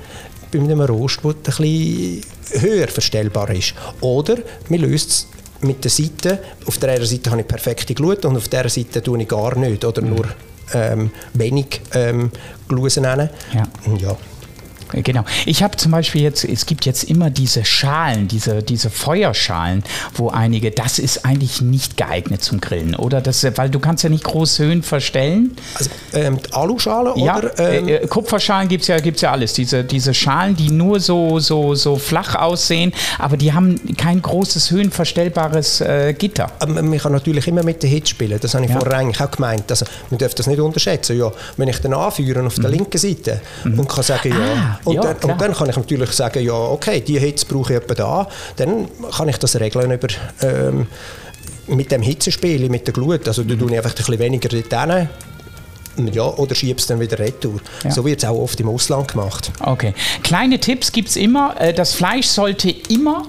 bei 0.51 0.59
einem 0.59 0.81
Rost, 0.81 1.19
der 1.23 1.31
ein 1.31 1.41
bisschen 1.43 2.21
höher 2.61 2.87
verstellbar 2.87 3.49
ist. 3.51 3.73
Oder 4.01 4.37
man 4.69 4.79
löst 4.79 5.09
es 5.09 5.27
mit 5.61 5.83
der 5.83 5.91
Seite. 5.91 6.39
Auf 6.65 6.77
der 6.77 6.91
einen 6.93 7.05
Seite 7.05 7.31
habe 7.31 7.41
ich 7.41 7.47
perfekte 7.47 7.93
Glut 7.93 8.25
und 8.25 8.37
auf 8.37 8.47
der 8.47 8.69
Seite 8.69 9.01
tue 9.01 9.21
ich 9.21 9.27
gar 9.27 9.57
nicht 9.57 9.83
oder 9.83 10.01
nur 10.01 10.25
ähm, 10.73 11.11
wenig 11.33 11.81
ähm, 11.93 12.31
Glusen 12.67 13.05
Ja. 13.53 13.67
ja. 13.97 14.17
Genau. 14.91 15.23
Ich 15.45 15.63
habe 15.63 15.77
zum 15.77 15.91
Beispiel 15.91 16.21
jetzt, 16.21 16.43
es 16.43 16.65
gibt 16.65 16.85
jetzt 16.85 17.03
immer 17.03 17.29
diese 17.29 17.63
Schalen, 17.63 18.27
diese, 18.27 18.63
diese 18.63 18.89
Feuerschalen, 18.89 19.83
wo 20.15 20.29
einige, 20.29 20.71
das 20.71 20.99
ist 20.99 21.25
eigentlich 21.25 21.61
nicht 21.61 21.97
geeignet 21.97 22.43
zum 22.43 22.59
Grillen, 22.59 22.95
oder? 22.95 23.21
Das, 23.21 23.45
weil 23.55 23.69
du 23.69 23.79
kannst 23.79 24.03
ja 24.03 24.09
nicht 24.09 24.23
groß 24.23 24.59
Höhen 24.59 24.83
verstellen. 24.83 25.55
Also 25.75 25.89
ähm, 26.13 26.39
Aluschale 26.51 27.13
ja, 27.17 27.37
oder? 27.37 27.59
Ähm 27.59 27.87
äh, 27.87 27.95
äh 27.95 28.07
Kupferschalen 28.07 28.67
gibt 28.67 28.81
es 28.81 28.87
ja, 28.87 28.99
gibt's 28.99 29.21
ja 29.21 29.31
alles. 29.31 29.53
Diese, 29.53 29.83
diese 29.83 30.13
Schalen, 30.13 30.55
die 30.55 30.71
nur 30.71 30.99
so, 30.99 31.39
so, 31.39 31.75
so 31.75 31.95
flach 31.95 32.35
aussehen, 32.35 32.93
aber 33.17 33.37
die 33.37 33.53
haben 33.53 33.79
kein 33.95 34.21
großes 34.21 34.71
höhenverstellbares 34.71 35.81
äh, 35.81 36.13
Gitter. 36.17 36.51
Aber 36.59 36.81
man 36.81 36.97
kann 36.97 37.11
natürlich 37.11 37.47
immer 37.47 37.63
mit 37.63 37.83
der 37.83 37.89
Hitze 37.89 38.09
spielen, 38.11 38.39
das 38.39 38.53
habe 38.55 38.65
ich 38.65 38.71
ja. 38.71 38.79
vorher 38.79 38.99
eigentlich 38.99 39.21
auch 39.21 39.31
gemeint. 39.31 39.69
Also, 39.69 39.85
man 40.09 40.17
darf 40.17 40.33
das 40.33 40.47
nicht 40.47 40.59
unterschätzen. 40.59 41.17
Ja, 41.17 41.31
wenn 41.57 41.67
ich 41.67 41.79
den 41.79 41.93
anführe 41.93 42.45
auf 42.45 42.55
der 42.55 42.65
mhm. 42.65 42.75
linken 42.75 42.97
Seite 42.97 43.41
mhm. 43.63 43.79
und 43.79 43.89
kann 43.89 44.03
sagen, 44.03 44.29
ja, 44.29 44.35
ah 44.37 44.78
und, 44.85 44.95
ja, 44.95 45.01
dann, 45.01 45.31
und, 45.31 45.41
dann, 45.41 45.53
kann 45.53 45.69
ich 45.69 45.75
natürlich 45.75 46.11
sagen, 46.11 46.43
ja, 46.43 46.53
okay, 46.53 47.01
die 47.01 47.19
Hitze 47.19 47.45
brauche 47.45 47.73
ich 47.73 47.79
etwa 47.79 47.93
da. 47.93 48.27
Dann 48.55 48.87
kann 49.11 49.29
ich 49.29 49.37
das 49.37 49.59
regeln 49.59 49.91
über, 49.91 50.07
ähm, 50.41 50.87
mit 51.67 51.91
dem 51.91 52.01
Hitzespiel, 52.01 52.69
mit 52.69 52.87
der 52.87 52.93
Glut. 52.93 53.27
Also 53.27 53.43
du 53.43 53.55
mhm. 53.55 53.59
tue 53.59 53.71
ich 53.71 53.77
einfach 53.77 53.91
ein 53.91 53.95
bisschen 53.95 54.19
weniger 54.19 54.49
dort 54.49 55.07
ja, 56.13 56.23
oder 56.23 56.55
schiebst 56.55 56.89
dann 56.89 56.99
wieder 56.99 57.19
retour. 57.19 57.59
Ja. 57.83 57.91
So 57.91 58.05
wird 58.05 58.23
es 58.23 58.29
auch 58.29 58.37
oft 58.37 58.59
im 58.59 58.69
Ausland 58.69 59.09
gemacht. 59.09 59.51
Okay. 59.59 59.93
Kleine 60.23 60.59
Tipps 60.59 60.91
gibt 60.91 61.09
es 61.09 61.15
immer. 61.15 61.59
Äh, 61.59 61.73
das 61.73 61.93
Fleisch 61.93 62.27
sollte 62.27 62.69
immer 62.89 63.27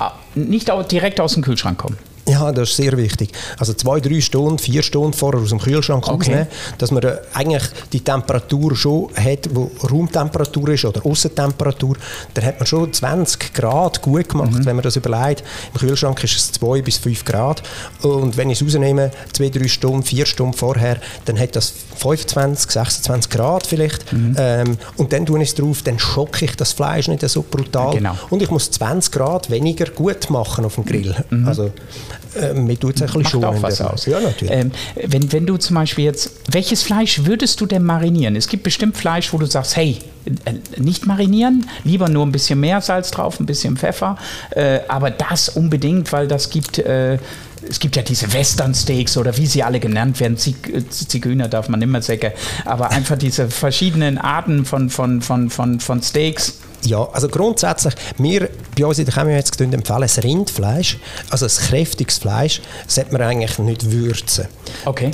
äh, 0.00 0.38
nicht 0.38 0.70
direkt 0.90 1.20
aus 1.20 1.34
dem 1.34 1.42
Kühlschrank 1.42 1.78
kommen. 1.78 1.98
Ja, 2.28 2.52
das 2.52 2.70
ist 2.70 2.76
sehr 2.76 2.96
wichtig. 2.96 3.30
Also 3.58 3.72
zwei, 3.72 4.00
drei 4.00 4.20
Stunden, 4.20 4.58
vier 4.58 4.82
Stunden 4.82 5.14
vorher 5.14 5.40
aus 5.40 5.48
dem 5.48 5.58
Kühlschrank 5.58 6.06
okay. 6.06 6.12
rausnehmen, 6.12 6.46
dass 6.76 6.90
man 6.90 7.02
äh, 7.02 7.16
eigentlich 7.32 7.64
die 7.92 8.00
Temperatur 8.00 8.76
schon 8.76 9.08
hat, 9.16 9.48
wo 9.52 9.70
Raumtemperatur 9.90 10.68
ist 10.70 10.84
oder 10.84 11.04
Aussentemperatur, 11.04 11.96
dann 12.34 12.44
hat 12.44 12.58
man 12.58 12.66
schon 12.66 12.92
20 12.92 13.54
Grad 13.54 14.02
gut 14.02 14.28
gemacht, 14.28 14.52
mhm. 14.52 14.66
wenn 14.66 14.76
man 14.76 14.82
das 14.82 14.96
überlegt. 14.96 15.42
Im 15.72 15.80
Kühlschrank 15.80 16.22
ist 16.22 16.36
es 16.36 16.52
2 16.52 16.82
bis 16.82 16.98
5 16.98 17.24
Grad 17.24 17.62
und 18.02 18.36
wenn 18.36 18.50
ich 18.50 18.60
es 18.60 18.66
rausnehme, 18.66 19.10
zwei, 19.32 19.48
drei 19.48 19.68
Stunden, 19.68 20.02
vier 20.02 20.26
Stunden 20.26 20.52
vorher, 20.52 20.98
dann 21.24 21.38
hat 21.38 21.56
das 21.56 21.72
25, 21.96 22.70
26 22.70 23.30
Grad 23.30 23.66
vielleicht 23.66 24.12
mhm. 24.12 24.36
ähm, 24.38 24.78
und 24.96 25.12
dann 25.12 25.24
tue 25.24 25.42
ich 25.42 25.48
es 25.48 25.54
drauf, 25.54 25.82
dann 25.82 25.98
schocke 25.98 26.44
ich 26.44 26.56
das 26.56 26.72
Fleisch 26.72 27.08
nicht 27.08 27.26
so 27.28 27.42
brutal 27.42 27.94
genau. 27.94 28.14
und 28.30 28.42
ich 28.42 28.50
muss 28.50 28.70
20 28.70 29.12
Grad 29.12 29.50
weniger 29.50 29.86
gut 29.86 30.30
machen 30.30 30.64
auf 30.64 30.74
dem 30.74 30.84
Grill. 30.84 31.14
Mhm. 31.30 31.48
Also 31.48 31.72
mir 32.54 32.78
tut 32.78 33.00
es 33.00 33.02
ein 33.02 33.22
bisschen 33.22 33.44
auch 33.44 33.62
was 33.62 33.80
aus. 33.80 34.06
Ja, 34.06 34.20
natürlich. 34.20 34.54
Ähm, 34.54 34.72
wenn, 35.06 35.32
wenn 35.32 35.46
du 35.46 35.56
zum 35.56 35.76
Beispiel 35.76 36.04
jetzt, 36.04 36.32
welches 36.50 36.82
Fleisch 36.82 37.24
würdest 37.24 37.60
du 37.60 37.66
denn 37.66 37.84
marinieren? 37.84 38.36
Es 38.36 38.48
gibt 38.48 38.62
bestimmt 38.62 38.96
Fleisch, 38.96 39.32
wo 39.32 39.38
du 39.38 39.46
sagst, 39.46 39.76
hey, 39.76 39.98
äh, 40.44 40.54
nicht 40.80 41.06
marinieren, 41.06 41.68
lieber 41.84 42.08
nur 42.08 42.24
ein 42.24 42.32
bisschen 42.32 42.60
mehr 42.60 42.80
Salz 42.80 43.10
drauf, 43.10 43.40
ein 43.40 43.46
bisschen 43.46 43.76
Pfeffer, 43.76 44.16
äh, 44.50 44.80
aber 44.88 45.10
das 45.10 45.48
unbedingt, 45.48 46.12
weil 46.12 46.28
das 46.28 46.50
gibt... 46.50 46.78
Äh, 46.78 47.18
es 47.68 47.80
gibt 47.80 47.96
ja 47.96 48.02
diese 48.02 48.32
Western 48.32 48.72
Steaks 48.72 49.16
oder 49.16 49.36
wie 49.36 49.46
sie 49.46 49.64
alle 49.64 49.80
genannt 49.80 50.20
werden, 50.20 50.36
Zig 50.36 50.54
äh, 50.72 50.88
Zigeuner 50.88 51.48
darf 51.48 51.68
man 51.68 51.82
immer 51.82 52.00
sagen, 52.00 52.30
aber 52.64 52.90
einfach 52.90 53.18
diese 53.18 53.50
verschiedenen 53.50 54.16
Arten 54.16 54.64
von, 54.64 54.90
von, 54.90 55.22
von, 55.22 55.50
von, 55.50 55.80
von 55.80 56.00
Steaks 56.00 56.60
ja, 56.82 57.08
also 57.12 57.28
grundsätzlich, 57.28 57.94
wir 58.18 58.48
bei 58.76 58.86
uns 58.86 58.98
in 58.98 59.04
der 59.04 59.14
Chemie 59.14 59.32
jetzt 59.32 59.60
empfehlen, 59.60 60.00
das 60.00 60.22
Rindfleisch, 60.22 60.98
also 61.30 61.46
das 61.46 61.58
kräftiges 61.58 62.18
Fleisch, 62.18 62.60
sollte 62.86 63.12
man 63.12 63.22
eigentlich 63.22 63.58
nicht 63.58 63.90
würzen. 63.90 64.46
Okay. 64.84 65.10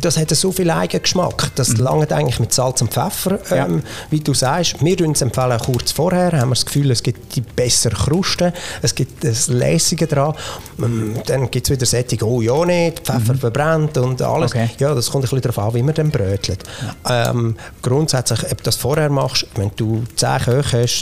Das 0.00 0.16
hat 0.16 0.30
so 0.30 0.52
viel 0.52 0.70
Eigengeschmack, 0.70 1.50
das 1.54 1.70
mhm. 1.70 1.76
langt 1.84 2.12
eigentlich 2.12 2.40
mit 2.40 2.52
Salz 2.52 2.80
und 2.80 2.92
Pfeffer, 2.92 3.38
ja. 3.50 3.66
ähm, 3.66 3.82
wie 4.10 4.20
du 4.20 4.34
sagst. 4.34 4.82
Wir 4.82 4.92
empfehlen 4.92 5.12
es 5.12 5.22
empfehlen 5.22 5.58
kurz 5.58 5.92
vorher, 5.92 6.32
haben 6.32 6.50
wir 6.50 6.54
das 6.54 6.66
Gefühl, 6.66 6.90
es 6.90 7.02
gibt 7.02 7.34
die 7.36 7.40
bessere 7.40 7.94
Kruste, 7.94 8.52
es 8.80 8.94
gibt 8.94 9.24
das 9.24 9.48
Lässige 9.48 10.06
dran. 10.06 10.34
Ähm, 10.78 11.16
dann 11.26 11.50
gibt 11.50 11.66
es 11.66 11.70
wieder 11.70 11.86
Sättig, 11.86 12.22
oh 12.22 12.40
ja 12.40 12.64
nicht, 12.64 13.00
Pfeffer 13.00 13.34
mhm. 13.34 13.38
verbrennt 13.38 13.98
und 13.98 14.22
alles. 14.22 14.52
Okay. 14.52 14.70
Ja, 14.78 14.94
das 14.94 15.10
kommt 15.10 15.24
ein 15.24 15.30
bisschen 15.30 15.42
darauf 15.42 15.58
an, 15.58 15.74
wie 15.74 15.82
man 15.82 15.94
dann 15.94 16.10
brötelt. 16.10 16.62
Ja. 17.04 17.30
Ähm, 17.30 17.56
grundsätzlich, 17.82 18.44
ob 18.44 18.58
du 18.58 18.64
das 18.64 18.76
vorher 18.76 19.10
machst, 19.10 19.46
wenn 19.56 19.70
du 19.76 20.04
10 20.16 20.38
Köche 20.38 20.82
hast, 20.82 21.01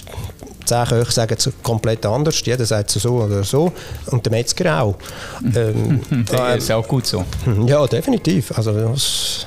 zehn 0.65 0.85
Köche 0.85 1.13
sagen 1.13 1.37
es 1.37 1.51
komplett 1.63 2.05
anders. 2.07 2.41
Jeder 2.45 2.65
sagt 2.65 2.95
es 2.95 3.03
so 3.03 3.23
oder 3.23 3.43
so. 3.45 3.73
Und 4.07 4.25
der 4.25 4.33
Metzger 4.33 4.83
auch. 4.83 4.97
Ähm, 5.57 6.01
das 6.27 6.65
ist 6.65 6.71
auch 6.71 6.87
gut 6.87 7.07
so. 7.07 7.25
Ja, 7.67 7.87
definitiv. 7.87 8.57
Also 8.57 8.73
das 8.73 9.47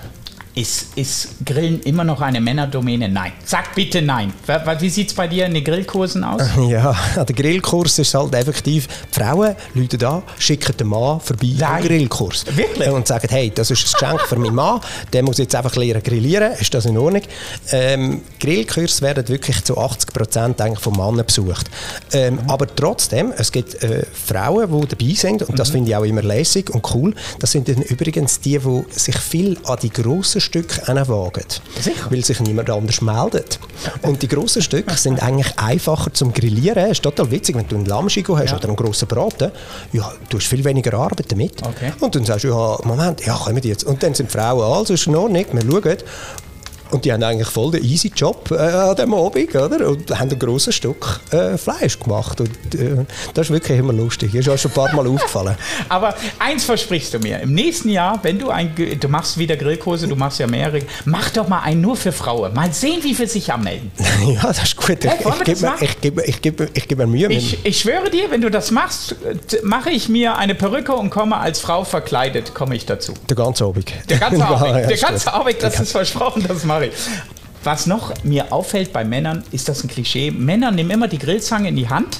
ist, 0.55 0.95
ist 0.95 1.29
Grillen 1.45 1.81
immer 1.81 2.03
noch 2.03 2.21
eine 2.21 2.39
Männerdomäne? 2.39 3.09
Nein. 3.09 3.31
Sag 3.43 3.73
bitte 3.73 4.01
nein. 4.01 4.33
Wie 4.79 4.89
sieht 4.89 5.09
es 5.09 5.13
bei 5.13 5.27
dir 5.27 5.45
in 5.45 5.53
den 5.53 5.63
Grillkursen 5.63 6.23
aus? 6.23 6.41
Ja, 6.63 6.95
an 7.15 7.25
den 7.25 7.35
Grillkurs 7.35 7.99
ist 7.99 8.13
halt 8.13 8.33
effektiv, 8.33 8.87
die 8.87 9.19
Frauen 9.19 9.55
Leute 9.73 9.97
da, 9.97 10.23
schicken 10.39 10.75
den 10.77 10.87
Mann 10.87 11.19
vorbei 11.19 11.53
nein. 11.57 11.81
am 11.81 11.81
Grillkurs. 11.83 12.45
Wirklich? 12.55 12.89
Und 12.89 13.07
sagen, 13.07 13.27
hey, 13.29 13.51
das 13.53 13.69
ist 13.71 13.85
ein 13.85 13.99
Geschenk 13.99 14.21
für 14.21 14.37
meinen 14.37 14.55
Mann, 14.55 14.79
der 15.11 15.23
muss 15.23 15.37
jetzt 15.39 15.55
einfach 15.55 15.75
lernen 15.75 16.01
grillieren, 16.01 16.53
ist 16.53 16.73
das 16.73 16.85
in 16.85 16.97
Ordnung? 16.97 17.23
Ähm, 17.71 18.21
Grillkurse 18.39 19.01
werden 19.01 19.27
wirklich 19.27 19.63
zu 19.63 19.77
80 19.77 20.13
Prozent 20.13 20.61
von 20.79 20.93
Männern 20.93 21.25
besucht. 21.25 21.69
Ähm, 22.13 22.35
mhm. 22.35 22.49
Aber 22.49 22.67
trotzdem, 22.73 23.33
es 23.35 23.51
gibt 23.51 23.83
äh, 23.83 24.05
Frauen, 24.11 24.71
die 24.71 24.87
dabei 24.87 25.13
sind 25.13 25.41
und 25.41 25.51
mhm. 25.51 25.55
das 25.55 25.69
finde 25.69 25.89
ich 25.89 25.95
auch 25.95 26.03
immer 26.03 26.21
lässig 26.21 26.69
und 26.69 26.93
cool. 26.93 27.13
Das 27.39 27.51
sind 27.51 27.67
dann 27.67 27.81
übrigens 27.81 28.39
die, 28.39 28.59
die 28.59 28.83
sich 28.91 29.17
viel 29.17 29.57
an 29.65 29.77
die 29.81 29.89
grossen 29.89 30.42
Stücke 30.43 30.81
wagen. 30.87 31.45
Sicher? 31.79 32.11
Weil 32.11 32.23
sich 32.23 32.39
niemand 32.39 32.69
anders 32.69 33.01
meldet. 33.01 33.59
Und 34.01 34.21
die 34.21 34.27
grossen 34.27 34.61
Stücke 34.61 34.95
sind 34.95 35.21
eigentlich 35.21 35.57
einfacher 35.57 36.13
zum 36.13 36.33
Grillieren. 36.33 36.85
Es 36.85 36.91
ist 36.91 37.03
total 37.03 37.31
witzig, 37.31 37.55
wenn 37.55 37.67
du 37.67 37.75
einen 37.75 37.85
Lammschigo 37.85 38.37
hast 38.37 38.51
ja. 38.51 38.57
oder 38.57 38.67
einen 38.67 38.75
grossen 38.75 39.07
Braten, 39.07 39.51
ja, 39.91 40.11
du 40.29 40.37
hast 40.37 40.47
viel 40.47 40.63
weniger 40.63 40.93
Arbeit 40.93 41.31
damit. 41.31 41.65
Okay. 41.65 41.93
Und 41.99 42.15
dann 42.15 42.25
sagst 42.25 42.43
du, 42.43 42.49
ja, 42.49 42.77
Moment, 42.83 43.25
ja, 43.25 43.35
kommen 43.35 43.61
die 43.61 43.69
jetzt. 43.69 43.83
Und 43.83 44.03
dann 44.03 44.13
sind 44.13 44.29
die 44.29 44.37
Frauen, 44.37 44.61
alles 44.61 44.89
ist 44.89 45.07
in 45.07 45.15
Ordnung, 45.15 45.45
wir 45.51 45.61
schauen. 45.61 45.97
Und 46.93 47.05
die 47.05 47.11
haben 47.11 47.23
eigentlich 47.23 47.47
voll 47.47 47.71
den 47.71 47.83
easy 47.83 48.11
Job 48.15 48.51
äh, 48.51 48.55
an 48.55 48.95
diesem 48.95 49.13
Abend, 49.13 49.55
oder? 49.55 49.87
Und 49.87 50.19
haben 50.19 50.29
ein 50.29 50.39
grosses 50.39 50.75
Stück 50.75 51.19
äh, 51.31 51.57
Fleisch 51.57 51.99
gemacht. 51.99 52.39
Und 52.39 52.49
äh, 52.75 53.05
das 53.33 53.47
ist 53.47 53.51
wirklich 53.51 53.79
immer 53.79 53.93
lustig. 53.93 54.31
Das 54.31 54.41
ist 54.41 54.49
auch 54.49 54.57
schon 54.57 54.71
ein 54.71 54.75
paar 54.75 54.95
Mal 54.95 55.07
aufgefallen. 55.07 55.55
Aber 55.89 56.13
eins 56.39 56.63
versprichst 56.65 57.13
du 57.15 57.19
mir. 57.19 57.39
Im 57.39 57.53
nächsten 57.53 57.89
Jahr, 57.89 58.19
wenn 58.21 58.37
du 58.37 58.49
ein, 58.49 58.73
du 58.75 59.07
machst 59.07 59.37
wieder 59.37 59.57
Grillkurse, 59.57 60.07
du 60.07 60.15
machst 60.15 60.39
ja 60.39 60.47
mehrere, 60.47 60.81
mach 61.05 61.31
doch 61.31 61.47
mal 61.47 61.61
einen 61.61 61.81
nur 61.81 61.95
für 61.95 62.11
Frauen. 62.11 62.53
Mal 62.53 62.71
sehen, 62.73 62.99
wie 63.01 63.15
viele 63.15 63.27
sich 63.27 63.51
anmelden. 63.51 63.91
ja, 64.27 64.43
das 64.43 64.63
ist 64.63 64.75
gut. 64.75 65.03
Ich, 65.03 65.09
Hey, 65.09 65.17
ich 65.39 65.43
gebe 65.43 65.61
mir, 65.61 65.75
ich 65.81 66.01
gebe, 66.01 66.23
ich 66.23 66.41
gebe, 66.41 66.69
ich 66.73 66.87
gebe 66.87 67.07
mir 67.07 67.27
Mühe. 67.27 67.37
Ich, 67.37 67.65
ich 67.65 67.79
schwöre 67.79 68.09
dir, 68.09 68.29
wenn 68.29 68.41
du 68.41 68.49
das 68.49 68.71
machst, 68.71 69.15
mache 69.63 69.89
ich 69.89 70.09
mir 70.09 70.37
eine 70.37 70.55
Perücke 70.55 70.93
und 70.93 71.09
komme 71.09 71.37
als 71.37 71.59
Frau 71.59 71.83
verkleidet, 71.83 72.53
komme 72.53 72.75
ich 72.75 72.85
dazu. 72.85 73.13
Der 73.27 73.35
ganze 73.35 73.65
Abend. 73.65 73.91
Der 74.09 74.17
ganze 74.17 74.45
Abend, 74.45 74.67
ja, 74.67 74.87
der 74.87 74.97
ganze. 74.97 75.33
Abend, 75.33 75.55
das 75.61 75.79
ist 75.79 75.91
versprochen, 75.91 76.45
das 76.47 76.63
mache 76.63 76.82
ich. 76.82 76.82
Was 77.63 77.85
noch 77.85 78.13
mir 78.23 78.51
auffällt 78.51 78.91
bei 78.91 79.05
Männern, 79.05 79.43
ist 79.51 79.69
das 79.69 79.83
ein 79.83 79.87
Klischee. 79.87 80.31
Männer 80.31 80.71
nehmen 80.71 80.91
immer 80.91 81.07
die 81.07 81.19
Grillzange 81.19 81.69
in 81.69 81.75
die 81.75 81.87
Hand 81.87 82.19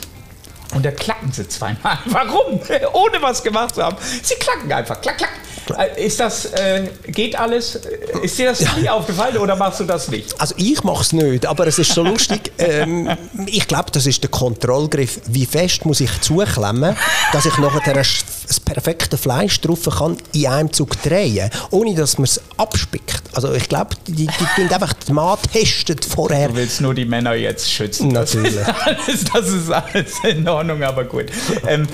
und 0.74 0.86
da 0.86 0.92
klacken 0.92 1.32
sie 1.32 1.48
zweimal. 1.48 1.98
Warum? 2.06 2.60
Ohne 2.94 3.22
was 3.22 3.44
gemacht 3.44 3.76
zu 3.76 3.84
haben. 3.84 3.98
Sie 4.22 4.36
klacken 4.36 4.72
einfach. 4.72 5.02
Klack, 5.02 5.18
klack. 5.18 5.32
Äh, 5.78 6.06
Ist 6.06 6.20
das, 6.20 6.46
äh, 6.46 6.88
geht 7.08 7.38
alles? 7.38 7.76
Äh, 7.76 8.24
Ist 8.24 8.38
dir 8.38 8.48
das 8.50 8.62
nie 8.78 8.90
aufgefallen 8.90 9.38
oder 9.38 9.56
machst 9.56 9.80
du 9.80 9.84
das 9.86 10.08
nicht? 10.10 10.40
Also 10.40 10.56
ich 10.58 10.84
mache 10.84 11.02
es 11.02 11.14
nicht, 11.14 11.46
aber 11.46 11.68
es 11.68 11.80
ist 11.80 11.94
so 11.94 12.04
lustig. 12.04 12.52
Ähm, 12.64 13.10
ich 13.48 13.68
glaube, 13.68 13.92
das 13.92 14.06
ist 14.06 14.24
der 14.24 14.30
Kontrollgriff. 14.30 15.20
Wie 15.28 15.46
fest 15.46 15.86
muss 15.86 16.00
ich 16.00 16.22
zuklemmen, 16.22 16.96
dass 17.34 17.46
ich 17.46 17.58
nachher 17.58 17.94
das 17.94 18.24
perfekte 18.64 19.18
Fleisch 19.18 19.60
drauf 19.60 19.80
kann 19.98 20.18
in 20.34 20.48
einem 20.48 20.72
Zug 20.72 21.02
drehen, 21.02 21.50
ohne 21.72 21.94
dass 21.96 22.18
man 22.18 22.26
es 22.26 22.40
abspickt. 22.58 23.22
Also 23.34 23.52
ich 23.54 23.68
glaube, 23.68 23.96
die, 24.08 24.28
die 24.28 24.28
tun 24.56 24.70
einfach 24.72 24.94
Mann 25.10 25.38
testen 25.52 25.98
vorher. 25.98 26.50
Du 26.50 26.56
willst 26.56 26.80
nur 26.82 26.94
die 26.94 27.06
Männer 27.06 27.34
jetzt 27.34 27.70
schützen. 27.72 28.10
Natürlich. 28.10 28.56
Das 28.56 28.68
ist 28.68 28.78
alles, 28.86 29.24
das 29.34 29.48
ist 29.50 29.72
alles 29.72 30.14
in 30.24 30.48
Ordnung, 30.48 30.84
aber 30.84 31.04
gut. 31.04 31.26
Ähm, 31.68 31.88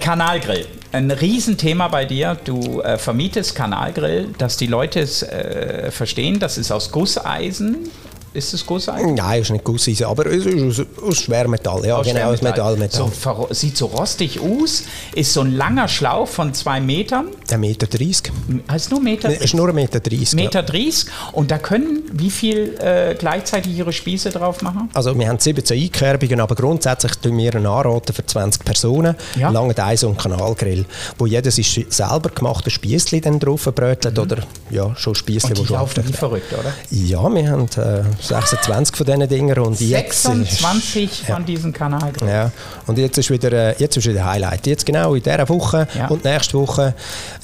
Kanalgrill. 0.00 0.66
Ein 0.92 1.10
Riesenthema 1.10 1.88
bei 1.88 2.04
dir. 2.04 2.36
Du 2.44 2.80
äh, 2.80 2.96
vermietest 2.96 3.54
Kanalgrill, 3.54 4.28
dass 4.38 4.56
die 4.56 4.66
Leute 4.66 5.00
es 5.00 5.22
äh, 5.22 5.90
verstehen. 5.90 6.38
Das 6.38 6.58
ist 6.58 6.70
aus 6.70 6.92
Gusseisen. 6.92 7.90
Ist 8.36 8.52
es 8.52 8.66
Gusseisen? 8.66 9.14
Nein, 9.14 9.40
ist 9.40 9.50
nicht 9.50 9.64
Gusseisen, 9.64 10.04
aber 10.04 10.26
es 10.26 10.44
ist 10.44 10.80
aus, 10.80 10.86
aus 11.02 11.16
Schwermetall. 11.18 11.86
Ja, 11.86 11.96
Aus 11.96 12.06
genau, 12.06 12.30
aus 12.32 12.42
Metall. 12.42 12.76
Metall. 12.76 13.10
So, 13.10 13.48
sieht 13.50 13.76
so 13.78 13.86
rostig 13.86 14.38
aus. 14.40 14.82
Ist 15.14 15.32
so 15.32 15.40
ein 15.40 15.52
langer 15.52 15.88
Schlauch 15.88 16.28
von 16.28 16.52
zwei 16.52 16.80
Metern. 16.80 17.28
Ein 17.50 17.60
Meter 17.60 17.86
30. 17.86 18.30
Heißt 18.70 18.90
nur 18.90 19.00
Meter. 19.00 19.30
Ist 19.40 19.54
nur 19.54 19.68
ein 19.70 19.74
Meter 19.74 20.00
30. 20.00 20.32
ja. 20.32 20.44
Meter 20.44 20.62
30. 20.62 21.06
Und 21.32 21.50
da 21.50 21.58
können 21.58 22.02
wie 22.12 22.30
viel 22.30 22.76
äh, 22.78 23.14
gleichzeitig 23.18 23.76
ihre 23.76 23.92
Spieße 23.92 24.30
drauf 24.30 24.60
machen? 24.60 24.90
Also 24.92 25.18
wir 25.18 25.28
haben 25.28 25.38
17 25.38 25.80
Einkerbungen, 25.82 26.40
aber 26.40 26.54
grundsätzlich 26.54 27.12
tun 27.14 27.38
wir 27.38 27.54
einen 27.54 27.66
anraten 27.66 28.14
für 28.14 28.26
20 28.26 28.64
Personen. 28.64 29.16
Ja. 29.38 29.48
Lange 29.48 29.74
Eis 29.78 30.04
und 30.04 30.18
Kanalgrill, 30.18 30.84
wo 31.16 31.24
jeder 31.26 31.50
sein 31.50 31.64
selber 31.88 32.28
gemachte 32.30 32.68
Spießli 32.70 33.20
dann 33.22 33.38
drauf 33.38 33.64
brötelt 33.74 34.18
oder 34.18 34.38
ja, 34.70 34.94
schon 34.96 35.14
Spießli, 35.14 35.46
Mhm. 35.46 35.50
Und 35.50 35.58
die 35.62 35.66
schon 35.66 35.76
laufen 35.76 36.04
verrückt, 36.12 36.52
oder? 36.52 36.72
Ja, 36.90 37.32
wir 37.32 37.50
haben 37.50 37.66
äh, 37.76 38.02
26 38.28 38.96
von 38.96 39.06
diesen 39.06 39.28
Dingern 39.28 39.58
und 39.60 39.80
jetzt... 39.80 40.14
ist- 40.14 40.22
26 40.24 41.22
von 41.26 41.44
diesen 41.44 41.72
Kanalgrillen. 41.72 42.32
Ja, 42.32 42.50
und 42.86 42.98
jetzt 42.98 43.18
ist 43.18 43.30
wieder, 43.30 43.52
äh, 43.52 43.74
jetzt 43.78 43.96
ist 43.96 44.06
wieder 44.08 44.24
Highlight. 44.24 44.66
Jetzt 44.66 44.84
genau 44.86 45.14
in 45.14 45.22
dieser 45.22 45.48
Woche 45.48 45.86
Ja. 45.96 46.06
und 46.08 46.24
nächste 46.24 46.54
Woche, 46.58 46.94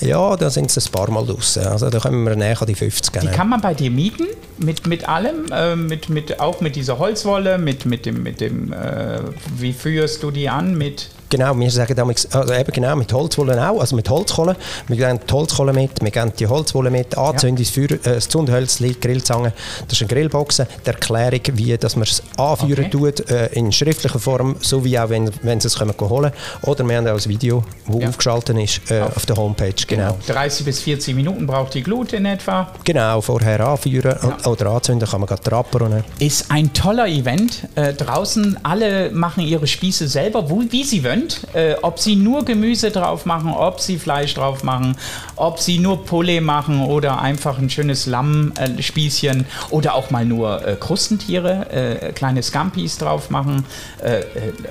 ja, 0.01 0.37
da 0.37 0.51
sind 0.51 0.71
es 0.75 0.87
ein 0.87 0.93
paar 0.93 1.11
Mal 1.11 1.25
draussen. 1.27 1.67
Also 1.67 1.91
da 1.91 1.99
kommen 1.99 2.25
wir 2.25 2.37
näher 2.37 2.61
an 2.61 2.67
die 2.67 2.75
50. 2.75 3.21
Die 3.21 3.27
kann 3.29 3.49
man 3.49 3.61
bei 3.61 3.75
dir 3.75 3.91
mieten, 3.91 4.27
mit, 4.59 4.87
mit 4.87 5.09
allem, 5.09 5.47
äh, 5.53 5.75
mit, 5.77 6.09
mit, 6.09 6.39
auch 6.41 6.61
mit 6.61 6.77
dieser 6.77 6.99
Holzwolle, 6.99 7.59
mit, 7.59 7.87
mit 7.87 8.07
dem, 8.07 8.23
mit 8.23 8.41
dem 8.41 8.73
äh, 8.73 9.21
wie 9.59 9.73
führst 9.73 10.23
du 10.23 10.31
die 10.31 10.49
an? 10.49 10.77
Mit 10.77 11.09
Genau, 11.33 11.59
wir 11.59 11.71
sagen 11.71 11.95
damals, 11.97 12.31
also 12.35 12.53
eben 12.53 12.71
genau 12.73 12.95
mit 12.95 13.11
Holzwolle 13.11 13.57
auch, 13.67 13.81
also 13.81 13.97
mit 13.97 14.11
Holzkohle. 14.11 14.55
Wir 14.87 14.97
geben 14.99 15.19
die 15.27 15.33
Holzkohle 15.33 15.73
mit, 15.73 16.03
wir 16.03 16.11
geben 16.11 16.31
die 16.39 16.47
Holzwolle 16.47 16.91
mit, 16.91 17.17
anzünden, 17.17 17.65
das, 17.65 17.71
Feuer, 17.75 17.93
äh, 17.93 18.17
das 18.17 18.29
Zündhölzli, 18.29 18.89
die 18.93 19.01
Grillzange, 19.01 19.55
das 19.89 19.95
ist 19.99 20.03
eine 20.03 20.09
Grillbox, 20.09 20.59
die 20.85 20.87
Erklärung, 20.87 21.41
wie 21.55 21.75
dass 21.79 21.97
man 21.97 22.03
es 22.03 22.23
anführen 22.37 22.85
Okay. 22.85 22.91
tut, 22.91 23.31
äh, 23.31 23.47
in 23.55 23.73
schriftlicher 23.73 24.19
Form, 24.19 24.57
so 24.61 24.85
wie 24.85 24.99
auch, 24.99 25.09
wenn, 25.09 25.31
wenn 25.41 25.59
sie 25.59 25.69
es 25.69 25.81
holen 25.81 26.33
Oder 26.67 26.85
wir 26.87 26.97
haben 26.99 27.09
auch 27.09 27.12
ein 27.15 27.25
Video, 27.25 27.65
das 27.87 27.97
Ja. 28.03 28.09
aufgeschaltet 28.09 28.59
ist 28.59 28.91
äh, 28.91 29.01
auf 29.01 29.25
der 29.25 29.37
Homepage, 29.37 29.73
genau. 29.87 30.19
30 30.27 30.67
bis 30.67 30.81
40 30.81 31.15
Minuten 31.17 31.47
braucht 31.47 31.73
die 31.73 31.83
Glut 31.83 32.12
in 32.12 32.27
etwa. 32.27 32.71
Genau, 32.85 33.23
vorher 33.23 33.59
anführen 33.67 34.19
und, 34.23 34.47
oder 34.47 34.67
anzünden, 34.73 35.09
kann 35.09 35.21
man 35.21 35.29
gerade 35.29 35.43
trappern. 35.43 36.05
Ist 36.19 36.51
ein 36.51 36.75
toller 36.75 37.07
Event. 37.09 37.67
Äh, 37.75 37.95
draußen 37.95 38.59
alle 38.65 39.11
machen 39.12 39.45
ihre 39.45 39.67
Spieße 39.67 40.09
selber, 40.09 40.51
wo, 40.51 40.62
wie 40.69 40.85
sie 40.85 41.03
wollen. 41.03 41.22
Äh, 41.52 41.75
ob 41.83 41.99
sie 41.99 42.17
nur 42.17 42.45
Gemüse 42.45 42.91
drauf 42.91 43.26
machen, 43.26 43.52
ob 43.52 43.81
sie 43.81 43.99
Fleisch 43.99 44.35
drauf 44.35 44.62
machen, 44.62 44.97
ob 45.37 45.59
sie 45.59 45.79
nur 45.79 46.05
Poulet 46.05 46.43
machen 46.43 46.85
oder 46.85 47.21
einfach 47.21 47.59
ein 47.59 47.71
schönes 47.71 48.07
Lammspießchen 48.07 49.47
oder 49.71 49.95
auch 49.95 50.11
mal 50.11 50.25
nur 50.25 50.67
äh, 50.67 50.76
Krustentiere, 50.76 51.71
äh, 51.71 52.12
kleine 52.12 52.43
Scampis 52.43 52.99
drauf 52.99 53.31
machen. 53.31 53.64
Äh, 54.02 54.21
äh, 54.21 54.25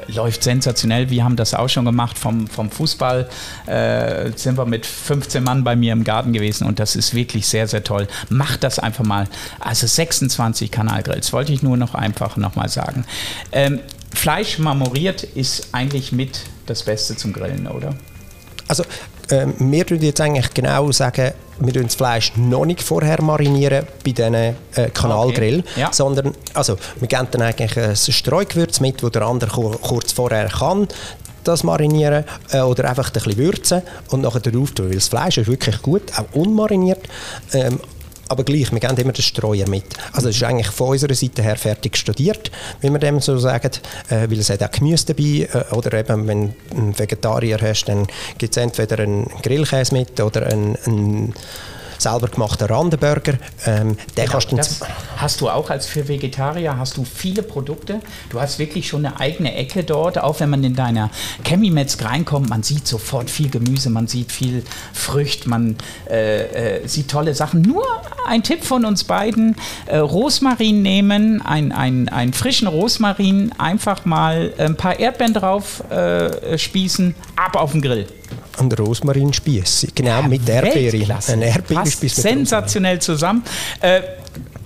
läuft 0.07 0.43
sensationell. 0.43 1.09
Wir 1.09 1.23
haben 1.23 1.35
das 1.35 1.53
auch 1.53 1.69
schon 1.69 1.85
gemacht 1.85 2.17
vom, 2.17 2.47
vom 2.47 2.69
Fußball. 2.69 3.29
Äh, 3.65 4.31
sind 4.35 4.57
wir 4.57 4.65
mit 4.65 4.85
15 4.85 5.43
Mann 5.43 5.63
bei 5.63 5.75
mir 5.75 5.93
im 5.93 6.03
Garten 6.03 6.33
gewesen 6.33 6.67
und 6.67 6.79
das 6.79 6.95
ist 6.95 7.13
wirklich 7.13 7.47
sehr, 7.47 7.67
sehr 7.67 7.83
toll. 7.83 8.07
Macht 8.29 8.63
das 8.63 8.79
einfach 8.79 9.03
mal. 9.03 9.27
Also 9.59 9.87
26 9.87 10.71
Kanalgrills, 10.71 11.33
wollte 11.33 11.53
ich 11.53 11.63
nur 11.63 11.77
noch 11.77 11.95
einfach 11.95 12.37
nochmal 12.37 12.69
sagen. 12.69 13.05
Ähm, 13.51 13.79
Fleisch 14.13 14.59
marmoriert 14.59 15.23
ist 15.23 15.69
eigentlich 15.71 16.11
mit 16.11 16.41
das 16.65 16.83
Beste 16.83 17.15
zum 17.15 17.33
Grillen, 17.33 17.67
oder? 17.67 17.95
Also, 18.67 18.83
ähm, 19.29 19.53
wir 19.59 19.89
würden 19.89 20.03
jetzt 20.03 20.21
eigentlich 20.21 20.53
genau 20.53 20.91
sagen, 20.91 21.31
wir 21.59 21.73
tun 21.73 21.83
das 21.83 21.95
Fleisch 21.95 22.33
noch 22.35 22.65
nicht 22.65 22.81
vorher 22.81 23.21
marinieren 23.21 23.85
bei 24.03 24.11
diesen 24.11 24.33
äh, 24.33 24.53
Kanalgrill, 24.93 25.59
Okay, 25.59 25.79
ja. 25.79 25.93
sondern 25.93 26.33
also, 26.53 26.77
wir 26.99 27.07
geben 27.07 27.27
dann 27.31 27.41
eigentlich 27.41 27.77
ein 27.77 27.95
Streugewürz 27.95 28.79
mit, 28.79 29.03
wo 29.03 29.09
der 29.09 29.23
andere 29.23 29.49
kur- 29.51 29.79
kurz 29.81 30.11
vorher 30.11 30.47
kann 30.47 30.87
das 31.43 31.63
marinieren 31.63 32.23
äh, 32.51 32.59
oder 32.59 32.87
einfach 32.89 33.07
ein 33.07 33.13
bisschen 33.13 33.37
würzen 33.37 33.81
und 34.11 34.21
nachher 34.21 34.41
darauf 34.41 34.71
tun, 34.71 34.89
weil 34.89 34.95
das 34.95 35.07
Fleisch 35.07 35.37
ist 35.39 35.47
wirklich 35.47 35.81
gut, 35.81 36.03
auch 36.17 36.25
unmariniert. 36.35 36.99
Ähm, 37.53 37.79
aber 38.31 38.43
gleich, 38.43 38.71
wir 38.71 38.79
geben 38.79 38.97
immer 38.97 39.11
den 39.11 39.21
Streuer 39.21 39.67
mit. 39.67 39.83
Also 40.13 40.29
es 40.29 40.37
ist 40.37 40.43
eigentlich 40.43 40.67
von 40.67 40.89
unserer 40.89 41.13
Seite 41.13 41.43
her 41.43 41.57
fertig 41.57 41.97
studiert, 41.97 42.49
wie 42.79 42.89
wir 42.89 42.99
dem 42.99 43.19
so 43.19 43.37
sagen, 43.37 43.71
äh, 44.09 44.29
weil 44.29 44.39
es 44.39 44.49
hat 44.49 44.63
auch 44.63 44.71
Gemüse 44.71 45.07
dabei 45.07 45.49
äh, 45.51 45.75
oder 45.75 45.97
eben, 45.99 46.27
wenn 46.27 46.47
du 46.69 46.77
einen 46.77 46.97
Vegetarier 46.97 47.59
hast, 47.61 47.85
dann 47.85 48.07
gibt 48.37 48.55
es 48.55 48.63
entweder 48.63 48.99
einen 48.99 49.29
Grillkäse 49.43 49.93
mit 49.93 50.19
oder 50.21 50.47
einen, 50.47 50.77
einen 50.85 51.33
selber 52.01 52.27
gemachten 52.27 52.67
Randenburger. 52.67 53.33
Ähm, 53.65 53.97
den 54.17 54.25
Genau, 54.25 54.31
kannst 54.31 54.51
das 54.51 54.79
hast 55.17 55.41
du 55.41 55.49
auch 55.49 55.69
als 55.69 55.85
für 55.85 56.07
Vegetarier, 56.07 56.77
hast 56.77 56.97
du 56.97 57.05
viele 57.05 57.43
Produkte. 57.43 58.01
Du 58.29 58.41
hast 58.41 58.59
wirklich 58.59 58.87
schon 58.87 59.05
eine 59.05 59.19
eigene 59.19 59.55
Ecke 59.55 59.83
dort. 59.83 60.17
Auch 60.17 60.39
wenn 60.39 60.49
man 60.49 60.63
in 60.63 60.75
deiner 60.75 61.09
Chemiemetz 61.43 62.01
reinkommt, 62.01 62.49
man 62.49 62.63
sieht 62.63 62.87
sofort 62.87 63.29
viel 63.29 63.49
Gemüse, 63.49 63.89
man 63.89 64.07
sieht 64.07 64.31
viel 64.31 64.63
Frücht, 64.93 65.47
man 65.47 65.75
äh, 66.09 66.79
äh, 66.79 66.87
sieht 66.87 67.09
tolle 67.09 67.35
Sachen. 67.35 67.61
Nur 67.61 67.85
ein 68.27 68.43
Tipp 68.43 68.63
von 68.63 68.85
uns 68.85 69.03
beiden, 69.03 69.55
äh, 69.85 69.97
Rosmarin 69.97 70.81
nehmen, 70.81 71.41
ein, 71.41 71.71
ein, 71.71 72.09
einen 72.09 72.33
frischen 72.33 72.67
Rosmarin, 72.67 73.51
einfach 73.57 74.05
mal 74.05 74.53
ein 74.57 74.75
paar 74.75 74.99
Erdbeeren 74.99 75.33
drauf 75.33 75.83
äh, 75.89 76.57
spießen, 76.57 77.15
ab 77.35 77.55
auf 77.55 77.71
den 77.71 77.81
Grill. 77.81 78.07
an 78.57 78.71
Rosmarinspieß. 78.71 79.87
Genau, 79.95 80.23
mit 80.23 80.47
Erdbeere. 80.47 80.93
Weltklasse. 80.93 81.33
Ein 81.33 81.41
Passt 81.99 82.15
sensationell 82.15 82.99
zusammen. 82.99 83.43
Äh, 83.81 84.01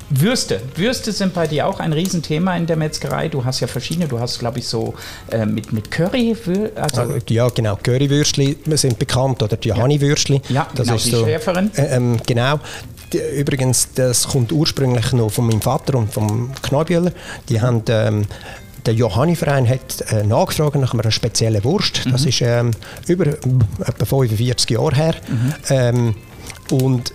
Würste. 0.09 0.61
Würste 0.75 1.11
sind 1.11 1.33
bei 1.33 1.47
dir 1.47 1.67
auch 1.67 1.79
ein 1.79 1.91
Riesenthema 1.91 2.55
in 2.55 2.67
der 2.67 2.75
Metzgerei. 2.77 3.27
Du 3.27 3.43
hast 3.43 3.59
ja 3.59 3.67
verschiedene. 3.67 4.07
Du 4.07 4.19
hast, 4.19 4.37
glaube 4.37 4.59
ich, 4.59 4.67
so 4.67 4.93
äh, 5.31 5.45
mit, 5.45 5.73
mit 5.73 5.89
Curry. 5.89 6.35
Also. 6.75 7.15
Ja, 7.29 7.49
genau. 7.49 7.75
Currywürstli 7.81 8.55
sind 8.75 8.99
bekannt 8.99 9.41
oder 9.41 9.57
die 9.57 9.69
Johanni-Würstli. 9.69 10.41
Ja, 10.49 10.67
das 10.75 10.85
genau, 10.85 10.95
ist 10.97 11.05
die 11.07 11.09
so, 11.11 11.25
Schäferin. 11.25 11.71
Äh, 11.75 11.95
ähm, 11.95 12.17
genau. 12.25 12.59
Die, 13.13 13.17
übrigens, 13.17 13.89
das 13.95 14.27
kommt 14.27 14.51
ursprünglich 14.51 15.11
noch 15.11 15.31
von 15.31 15.47
meinem 15.47 15.61
Vater 15.61 15.95
und 15.95 16.13
vom 16.13 16.51
Kneubühler. 16.61 17.11
Die 17.49 17.59
haben 17.59 17.81
ähm, 17.89 18.25
der 18.85 18.93
Johanni-Verein 18.93 19.67
hat 19.67 20.11
äh, 20.11 20.23
nachgefragt 20.23 20.75
nach 20.75 20.93
einer 20.93 21.09
speziellen 21.11 21.63
Wurst. 21.63 22.05
Das 22.11 22.21
Mhm. 22.21 22.27
ist 22.27 22.41
ähm, 22.41 22.71
über 23.07 23.25
äh, 23.25 23.37
etwa 23.87 24.05
45 24.05 24.69
Jahre 24.69 24.95
her. 24.95 25.15
Mhm. 25.27 25.53
Ähm, 25.69 26.15
und 26.71 27.11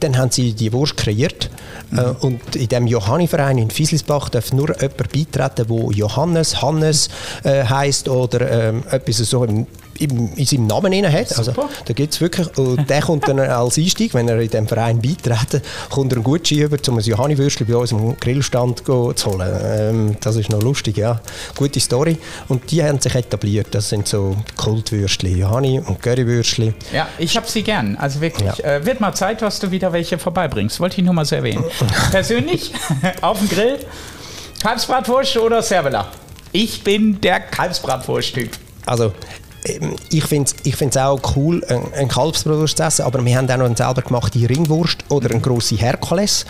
dann 0.00 0.16
haben 0.16 0.30
sie 0.30 0.52
die 0.52 0.72
Wurst 0.72 0.96
kreiert. 0.96 1.50
Mhm. 1.90 1.98
Äh, 1.98 2.02
und 2.20 2.56
in 2.56 2.68
dem 2.68 2.86
Johanni-Verein 2.86 3.58
in 3.58 3.70
Fieslisbach 3.70 4.28
darf 4.28 4.52
nur 4.52 4.68
jemand 4.80 5.12
beitreten, 5.12 5.66
der 5.68 5.96
Johannes, 5.96 6.62
Hannes 6.62 7.08
äh, 7.42 7.64
heißt 7.64 8.08
oder 8.08 8.50
ähm, 8.50 8.84
etwas 8.90 9.18
so 9.18 9.44
im 9.44 9.66
in, 9.98 10.32
in 10.34 10.44
seinem 10.44 10.66
Namen 10.66 10.92
drin 10.92 11.12
hat. 11.12 11.36
Also, 11.36 11.52
da 11.52 11.94
gibt 11.94 12.14
es 12.14 12.20
wirklich, 12.20 12.56
und 12.58 12.88
der 12.88 13.02
kommt 13.02 13.28
dann 13.28 13.38
als 13.40 13.78
Einstieg, 13.78 14.14
wenn 14.14 14.28
er 14.28 14.40
in 14.40 14.48
diesem 14.48 14.66
Verein 14.66 15.00
beitreten, 15.00 15.62
kommt 15.90 16.12
er 16.12 16.16
einen 16.16 16.24
Gutschein 16.24 16.58
über, 16.58 16.76
um 16.88 16.98
ein 16.98 17.04
Johani-Würstchen 17.04 17.66
bei 17.66 17.76
uns 17.76 17.92
am 17.92 18.16
Grillstand 18.18 18.84
zu 18.84 19.14
holen. 19.26 19.60
Ähm, 19.62 20.16
das 20.20 20.36
ist 20.36 20.50
noch 20.50 20.62
lustig, 20.62 20.96
ja. 20.96 21.20
Gute 21.56 21.80
Story. 21.80 22.18
Und 22.48 22.70
die 22.70 22.82
haben 22.82 23.00
sich 23.00 23.14
etabliert. 23.14 23.68
Das 23.72 23.88
sind 23.88 24.08
so 24.08 24.36
Kultwürstchen, 24.56 25.36
Johani 25.36 25.80
und 25.80 26.02
Currywürstchen. 26.02 26.74
Ja, 26.92 27.08
ich 27.18 27.36
habe 27.36 27.48
sie 27.48 27.62
gern. 27.62 27.96
Also 27.96 28.20
wirklich. 28.20 28.56
Ja. 28.58 28.76
Äh, 28.76 28.86
wird 28.86 29.00
mal 29.00 29.14
Zeit, 29.14 29.42
dass 29.42 29.60
du 29.60 29.70
wieder 29.70 29.83
welche 29.92 30.18
vorbeibringst. 30.18 30.80
Wollte 30.80 31.00
ich 31.00 31.04
nur 31.04 31.14
mal 31.14 31.24
so 31.24 31.36
erwähnen. 31.36 31.64
Persönlich, 32.10 32.72
auf 33.20 33.38
dem 33.38 33.48
Grill, 33.48 33.78
Kalbsbratwurst 34.62 35.36
oder 35.36 35.62
Cervela? 35.62 36.08
Ich 36.52 36.84
bin 36.84 37.20
der 37.20 37.40
Kalbsbratwurst-Typ. 37.40 38.50
Also 38.86 39.12
ich 40.10 40.24
finde 40.24 40.50
es 40.50 40.66
ich 40.66 40.98
auch 40.98 41.20
cool, 41.36 41.64
ein 41.96 42.08
Kalbsbrust 42.08 42.76
zu 42.76 42.82
essen, 42.82 43.02
aber 43.02 43.24
wir 43.24 43.36
haben 43.36 43.50
auch 43.50 43.56
noch 43.56 43.64
eine 43.64 43.76
selber 43.76 44.02
gemachte 44.02 44.38
Ringwurst 44.38 45.04
oder 45.08 45.30
eine 45.30 45.40
grosse 45.40 45.76
Herkules. 45.76 46.44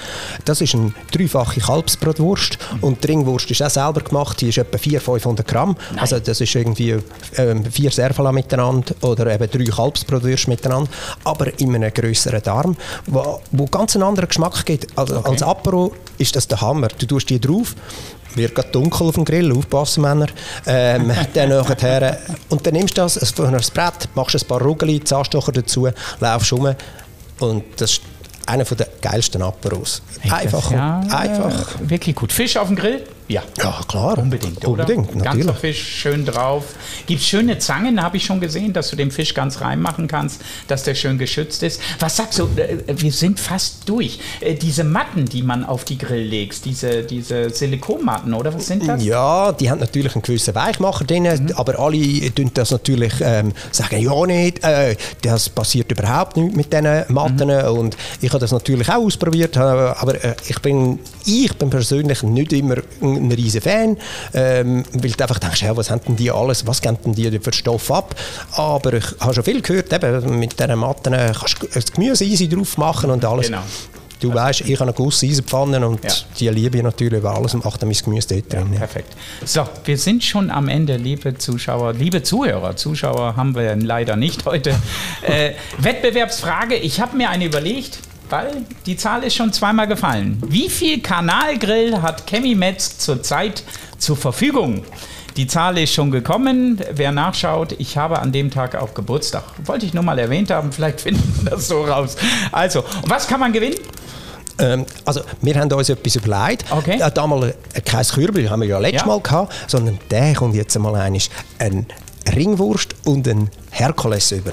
Das 0.44 0.61
ist 0.61 0.75
eine 0.75 0.92
dreifache 1.12 1.61
Kalbsbratwurst 1.61 2.59
und 2.80 3.02
die 3.02 3.06
Ringwurst 3.09 3.50
ist 3.50 3.62
auch 3.62 3.71
selber 3.71 4.00
gemacht, 4.00 4.40
die 4.40 4.49
ist 4.49 4.59
etwa 4.59 4.76
400-500 4.76 5.44
Gramm. 5.44 5.76
Nein. 5.90 6.00
Also 6.00 6.18
das 6.18 6.40
ist 6.40 6.54
irgendwie 6.54 6.99
ähm, 7.37 7.64
vier 7.64 7.92
Servala 7.92 8.33
miteinander 8.33 8.94
oder 9.02 9.33
eben 9.33 9.49
drei 9.49 9.64
Kalbsbratwürste 9.64 10.50
miteinander, 10.50 10.90
aber 11.23 11.59
in 11.61 11.75
einem 11.75 11.92
grösseren 11.94 12.42
Darm, 12.42 12.76
wo, 13.06 13.40
wo 13.52 13.66
ganz 13.66 13.94
einen 13.94 14.02
anderen 14.02 14.28
Geschmack 14.28 14.64
gibt. 14.66 14.87
Also 14.99 15.18
okay. 15.18 15.30
Als 15.30 15.42
Apero 15.42 15.92
ist 16.18 16.35
das 16.35 16.49
der 16.49 16.61
Hammer. 16.61 16.88
Du 16.99 17.06
tust 17.06 17.30
die 17.30 17.40
drauf, 17.40 17.76
wird 18.37 18.55
gerade 18.55 18.69
dunkel 18.71 19.09
auf 19.09 19.14
dem 19.14 19.25
Grill, 19.25 19.53
aufpassen 19.53 20.03
Männer. 20.03 20.26
Ähm, 20.67 21.12
dann 21.35 21.49
nachher, 21.50 22.19
und 22.49 22.67
dann 22.67 22.75
nimmst 22.75 22.97
du 22.97 23.03
das 23.03 23.31
von 23.31 23.47
einem 23.47 23.61
Brett, 23.73 24.09
machst 24.14 24.35
ein 24.37 24.47
paar 24.47 24.62
Rugeli, 24.62 25.03
Zahnstocher 25.03 25.53
dazu, 25.53 25.88
laufst 26.21 26.53
rum 26.53 26.75
und 27.41 27.64
das 27.76 27.93
ist 27.93 28.00
einer 28.47 28.64
der 28.64 28.88
geilsten 29.00 29.43
Aperos. 29.43 30.03
Einfach, 30.31 30.71
ja, 30.71 31.00
einfach. 31.11 31.76
Wirklich 31.81 32.14
gut. 32.14 32.33
Fisch 32.33 32.57
auf 32.57 32.69
dem 32.69 32.76
Grill? 32.76 33.05
Ja. 33.26 33.43
Ja, 33.59 33.81
klar. 33.88 34.19
Unbedingt, 34.19 34.66
oder? 34.66 34.83
Unbedingt, 34.83 35.16
natürlich. 35.16 35.47
Ganzer 35.47 35.61
Fisch 35.61 35.83
schön 35.83 36.26
drauf. 36.26 36.75
Gibt 37.07 37.23
schöne 37.23 37.59
Zangen, 37.59 38.02
habe 38.02 38.19
ich 38.19 38.25
schon 38.25 38.40
gesehen, 38.40 38.73
dass 38.75 38.90
du 38.90 38.97
den 38.97 39.11
Fisch 39.11 39.33
ganz 39.33 39.62
reinmachen 39.62 40.09
kannst, 40.09 40.43
dass 40.69 40.83
der 40.83 40.95
schön 40.95 41.16
geschützt 41.16 41.62
ist. 41.62 41.81
Was 42.00 42.16
sagst 42.16 42.38
du? 42.38 42.49
Äh, 42.57 42.78
wir 42.87 43.12
sind 43.12 43.40
fast 43.40 43.88
durch. 43.88 44.19
Äh, 44.40 44.54
diese 44.54 44.85
Matten, 44.85 45.25
die 45.25 45.43
man 45.43 45.64
auf 45.64 45.85
die 45.85 45.97
Grill 45.97 46.25
legst, 46.25 46.66
diese, 46.66 47.02
diese 47.02 47.49
Silikonmatten, 47.49 48.35
oder 48.35 48.52
was 48.52 48.66
sind 48.66 48.87
das? 48.87 49.02
Ja, 49.02 49.52
die 49.52 49.71
haben 49.71 49.81
natürlich 49.81 50.14
einen 50.14 50.23
gewissen 50.23 50.54
Weichmacher 50.54 51.04
drin, 51.04 51.23
mhm. 51.23 51.52
aber 51.57 51.78
alle 51.78 52.35
tun 52.35 52.50
das 52.52 52.71
natürlich 52.73 53.14
ähm, 53.21 53.52
sagen, 53.71 54.00
ja 54.00 54.26
nicht, 54.26 54.62
äh, 54.62 54.97
das 55.23 55.49
passiert 55.49 55.90
überhaupt 55.90 56.37
nicht 56.37 56.57
mit 56.57 56.73
diesen 56.73 57.04
Matten 57.09 57.49
mhm. 57.49 57.78
und 57.78 57.97
ich 58.21 58.28
habe 58.28 58.40
das 58.40 58.52
natürlich 58.52 58.88
auch 58.90 59.04
ausprobiert, 59.04 59.57
aber 59.57 60.23
äh, 60.23 60.35
ich 60.47 60.61
bin, 60.61 60.99
ich 61.26 61.52
bin 61.54 61.71
persönlich 61.71 62.23
nicht 62.23 62.52
immer 62.52 62.76
ein 63.00 63.33
riesen 63.33 63.61
Fan, 63.61 63.97
ähm, 64.33 64.85
weil 64.93 65.11
du 65.11 65.23
einfach 65.23 65.38
denkst, 65.38 65.62
ja, 65.62 65.76
was 65.76 65.90
haben 65.90 66.00
denn 66.07 66.16
die 66.16 66.31
alles, 66.31 66.66
was 66.66 66.81
geben 66.81 66.99
denn 67.04 67.14
die 67.14 67.38
für 67.38 67.52
Stoff 67.52 67.90
ab? 67.90 68.14
Aber 68.52 68.95
ich 68.95 69.04
habe 69.21 69.35
schon 69.35 69.45
viel 69.45 69.62
gehört, 69.62 69.93
eben, 69.93 70.38
mit 70.38 70.59
diesen 70.59 70.78
Matten 70.78 71.12
kannst 71.14 71.62
du 71.62 71.66
das 71.73 71.93
Gemüse 71.93 72.25
easy 72.25 72.49
drauf 72.49 72.76
machen 72.76 73.11
und 73.11 73.25
alles. 73.25 73.47
Genau. 73.47 73.62
Du 74.21 74.33
weißt, 74.33 74.62
ich 74.62 74.75
habe 74.75 74.85
eine 74.85 74.93
große 74.95 75.26
Eisenpfanne 75.26 75.87
und 75.87 76.02
ja. 76.02 76.11
die 76.38 76.49
liebe 76.49 76.78
ich 76.78 76.83
natürlich 76.83 77.19
über 77.19 77.35
alles 77.35 77.52
und 77.52 77.62
mache 77.62 77.78
dann 77.78 77.90
mein 77.90 77.99
Gemüse 78.02 78.28
dort 78.28 78.52
drin. 78.52 78.73
Ja, 78.73 78.78
perfekt. 78.78 79.12
So, 79.45 79.69
wir 79.85 79.99
sind 79.99 80.25
schon 80.25 80.50
am 80.50 80.69
Ende, 80.69 80.97
liebe 80.97 81.37
Zuschauer, 81.37 81.93
liebe 81.93 82.23
Zuhörer. 82.23 82.75
Zuschauer 82.75 83.37
haben 83.37 83.54
wir 83.54 83.76
leider 83.76 84.16
nicht 84.16 84.47
heute. 84.47 84.75
äh, 85.23 85.52
Wettbewerbsfrage, 85.76 86.76
ich 86.76 87.00
habe 87.00 87.19
mir 87.19 87.28
eine 87.28 87.45
überlegt 87.45 87.99
weil 88.31 88.64
die 88.87 88.97
Zahl 88.97 89.23
ist 89.25 89.35
schon 89.35 89.52
zweimal 89.52 89.87
gefallen. 89.87 90.43
Wie 90.47 90.69
viel 90.69 91.00
Kanalgrill 91.00 92.02
hat 92.02 92.26
Chemie 92.26 92.54
Metz 92.54 92.99
zurzeit 92.99 93.62
zur 93.99 94.16
Verfügung? 94.16 94.85
Die 95.37 95.49
Zahl 95.49 95.78
ist 95.78 95.93
schon 95.93 96.11
gekommen. 96.11 96.81
Wer 96.93 97.11
nachschaut, 97.11 97.75
ich 97.78 97.97
habe 97.97 98.21
an 98.21 98.31
dem 98.31 98.50
Tag 98.50 98.76
auch 98.76 98.95
Geburtstag. 98.95 99.43
Wollte 99.64 99.85
ich 99.85 99.93
nur 99.93 100.04
mal 100.04 100.19
erwähnt 100.19 100.50
haben, 100.50 100.71
vielleicht 100.71 101.00
finden 101.00 101.40
wir 101.43 101.50
das 101.50 101.66
so 101.69 101.85
raus. 101.85 102.16
Also, 102.52 102.85
was 103.07 103.26
kann 103.26 103.40
man 103.40 103.52
gewinnen? 103.52 103.78
Ähm, 104.59 104.87
also, 105.04 105.23
wir 105.43 105.54
haben 105.57 105.73
uns 105.73 105.88
etwas 105.88 106.14
überlegt. 106.14 106.64
Okay. 106.71 107.00
Äh, 107.00 107.11
damals 107.11 107.54
äh, 107.73 107.81
kein 107.81 108.04
Kürbel, 108.04 108.49
haben 108.49 108.61
wir 108.61 108.69
ja 108.69 108.78
letztes 108.78 109.02
ja. 109.02 109.07
Mal 109.09 109.21
gehabt, 109.21 109.52
sondern 109.66 109.99
der 110.11 110.35
kommt 110.35 110.54
jetzt 110.54 110.76
einmal 110.76 110.95
ein, 110.95 111.19
ein 111.59 111.87
Ringwurst 112.33 112.95
und 113.04 113.26
ein 113.26 113.50
Herkules 113.71 114.31
über. 114.31 114.52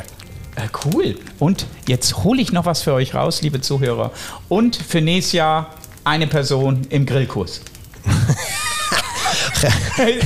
Äh, 0.61 0.67
cool. 0.85 1.15
Und 1.39 1.65
jetzt 1.87 2.23
hole 2.23 2.41
ich 2.41 2.51
noch 2.51 2.65
was 2.65 2.81
für 2.81 2.93
euch 2.93 3.13
raus, 3.13 3.41
liebe 3.41 3.61
Zuhörer. 3.61 4.11
Und 4.49 4.75
für 4.75 5.01
nächstes 5.01 5.33
Jahr 5.33 5.75
eine 6.03 6.27
Person 6.27 6.81
im 6.89 7.05
Grillkurs. 7.05 7.61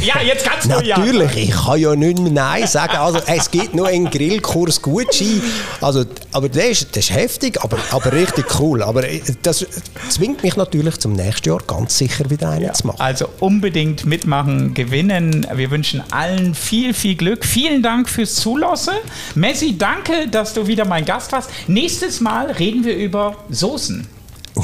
ja, 0.01 0.21
jetzt 0.21 0.45
kannst 0.45 0.71
du 0.71 0.85
ja. 0.85 0.97
Natürlich, 0.97 1.35
ich 1.35 1.51
kann 1.51 1.79
ja 1.79 1.95
nicht 1.95 2.19
mehr 2.19 2.31
Nein 2.31 2.67
sagen. 2.67 2.97
Also, 2.97 3.19
es 3.25 3.49
gibt 3.51 3.75
nur 3.75 3.87
einen 3.87 4.09
Grillkurs 4.09 4.81
Gutschein. 4.81 5.41
Also, 5.81 6.05
aber 6.31 6.49
das 6.49 6.65
ist, 6.65 6.95
das 6.95 7.05
ist 7.05 7.13
heftig, 7.13 7.61
aber, 7.61 7.77
aber 7.91 8.11
richtig 8.11 8.45
cool. 8.59 8.81
Aber 8.81 9.03
das 9.41 9.65
zwingt 10.09 10.43
mich 10.43 10.55
natürlich 10.55 10.97
zum 10.99 11.13
nächsten 11.13 11.49
Jahr 11.49 11.59
ganz 11.65 11.97
sicher 11.97 12.29
wieder 12.29 12.49
einen 12.49 12.65
ja. 12.65 12.73
zu 12.73 12.87
machen. 12.87 12.99
Also 12.99 13.27
unbedingt 13.39 14.05
mitmachen, 14.05 14.73
gewinnen. 14.73 15.45
Wir 15.53 15.71
wünschen 15.71 16.03
allen 16.11 16.55
viel, 16.55 16.93
viel 16.93 17.15
Glück. 17.15 17.45
Vielen 17.45 17.83
Dank 17.83 18.09
fürs 18.09 18.35
Zulassen. 18.35 18.95
Messi, 19.35 19.77
danke, 19.77 20.27
dass 20.29 20.53
du 20.53 20.67
wieder 20.67 20.85
mein 20.85 21.05
Gast 21.05 21.31
warst. 21.31 21.49
Nächstes 21.67 22.21
Mal 22.21 22.51
reden 22.51 22.83
wir 22.83 22.95
über 22.95 23.37
Soßen. 23.49 24.14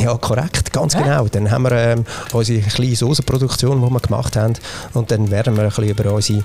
Ja, 0.02 0.18
korrekt, 0.18 0.74
ganz 0.74 0.96
Hä? 0.96 1.04
genau. 1.04 1.28
Dann 1.28 1.52
haben 1.52 1.64
wir 1.64 1.72
ähm, 1.72 2.06
unsere 2.34 2.62
kleine 2.62 2.96
Soßenproduktion, 2.96 3.82
die 3.82 3.90
wir 3.90 4.00
gemacht 4.00 4.36
haben. 4.36 4.54
Und 4.94 5.12
dann 5.12 5.30
werden 5.30 5.56
wir 5.56 5.64
ein 5.64 5.70
bisschen 5.70 5.90
über 5.90 6.14
unsere 6.14 6.44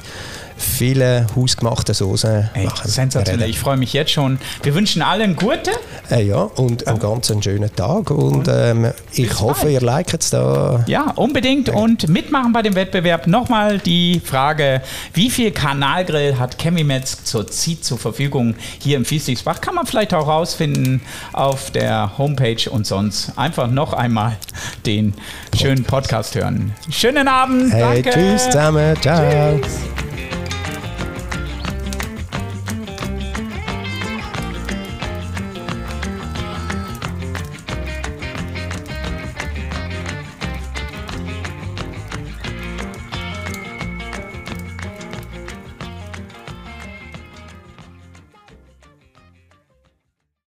viele 0.57 1.27
hausgemachte 1.37 1.95
Soßen 1.95 2.51
machen. 2.65 2.91
Sensationell, 2.91 3.49
ich 3.51 3.59
freue 3.59 3.77
mich 3.77 3.93
jetzt 3.93 4.11
schon. 4.11 4.39
Wir 4.63 4.75
wünschen 4.75 5.03
allen 5.03 5.37
gute. 5.37 5.71
Äh, 6.11 6.25
ja, 6.25 6.43
und 6.43 6.87
einen 6.87 6.99
ganz 6.99 7.33
schönen 7.43 7.75
Tag. 7.75 8.11
Und 8.11 8.49
ähm, 8.49 8.93
ich 9.13 9.39
hoffe, 9.41 9.67
bald. 9.67 9.73
ihr 9.73 9.81
liket 9.81 10.23
es 10.23 10.31
da. 10.31 10.85
Ja, 10.87 11.13
unbedingt. 11.17 11.69
Und 11.69 12.09
mitmachen 12.09 12.53
bei 12.53 12.63
dem 12.63 12.75
Wettbewerb. 12.75 13.27
Nochmal 13.27 13.79
die 13.79 14.21
Frage, 14.25 14.83
wie 15.13 15.31
viel 15.31 15.51
Kanalgrill 15.51 16.39
hat 16.39 16.59
Chemimetz 16.59 17.25
zurzeit 17.25 17.85
zur 17.85 17.99
Verfügung 17.99 18.55
hier 18.79 18.97
im 18.97 19.05
Fieslingsbach? 19.05 19.61
Kann 19.61 19.75
man 19.75 19.87
vielleicht 19.87 20.15
auch 20.15 20.27
rausfinden 20.27 21.03
auf 21.33 21.71
der 21.71 22.17
Homepage 22.19 22.71
und 22.71 22.87
sonst 22.87 23.33
einfach 23.47 23.69
noch 23.69 23.93
einmal 23.93 24.37
den 24.87 25.15
schönen 25.57 25.85
Podcast 25.85 26.35
hören. 26.35 26.73
Schönen 26.91 27.29
Abend. 27.29 27.73
Hey, 27.73 28.03
danke. 28.03 28.11
Tschüss 28.11 28.45
zusammen. 28.47 28.97
Ciao. 29.01 29.61
Tschüss. 29.61 29.96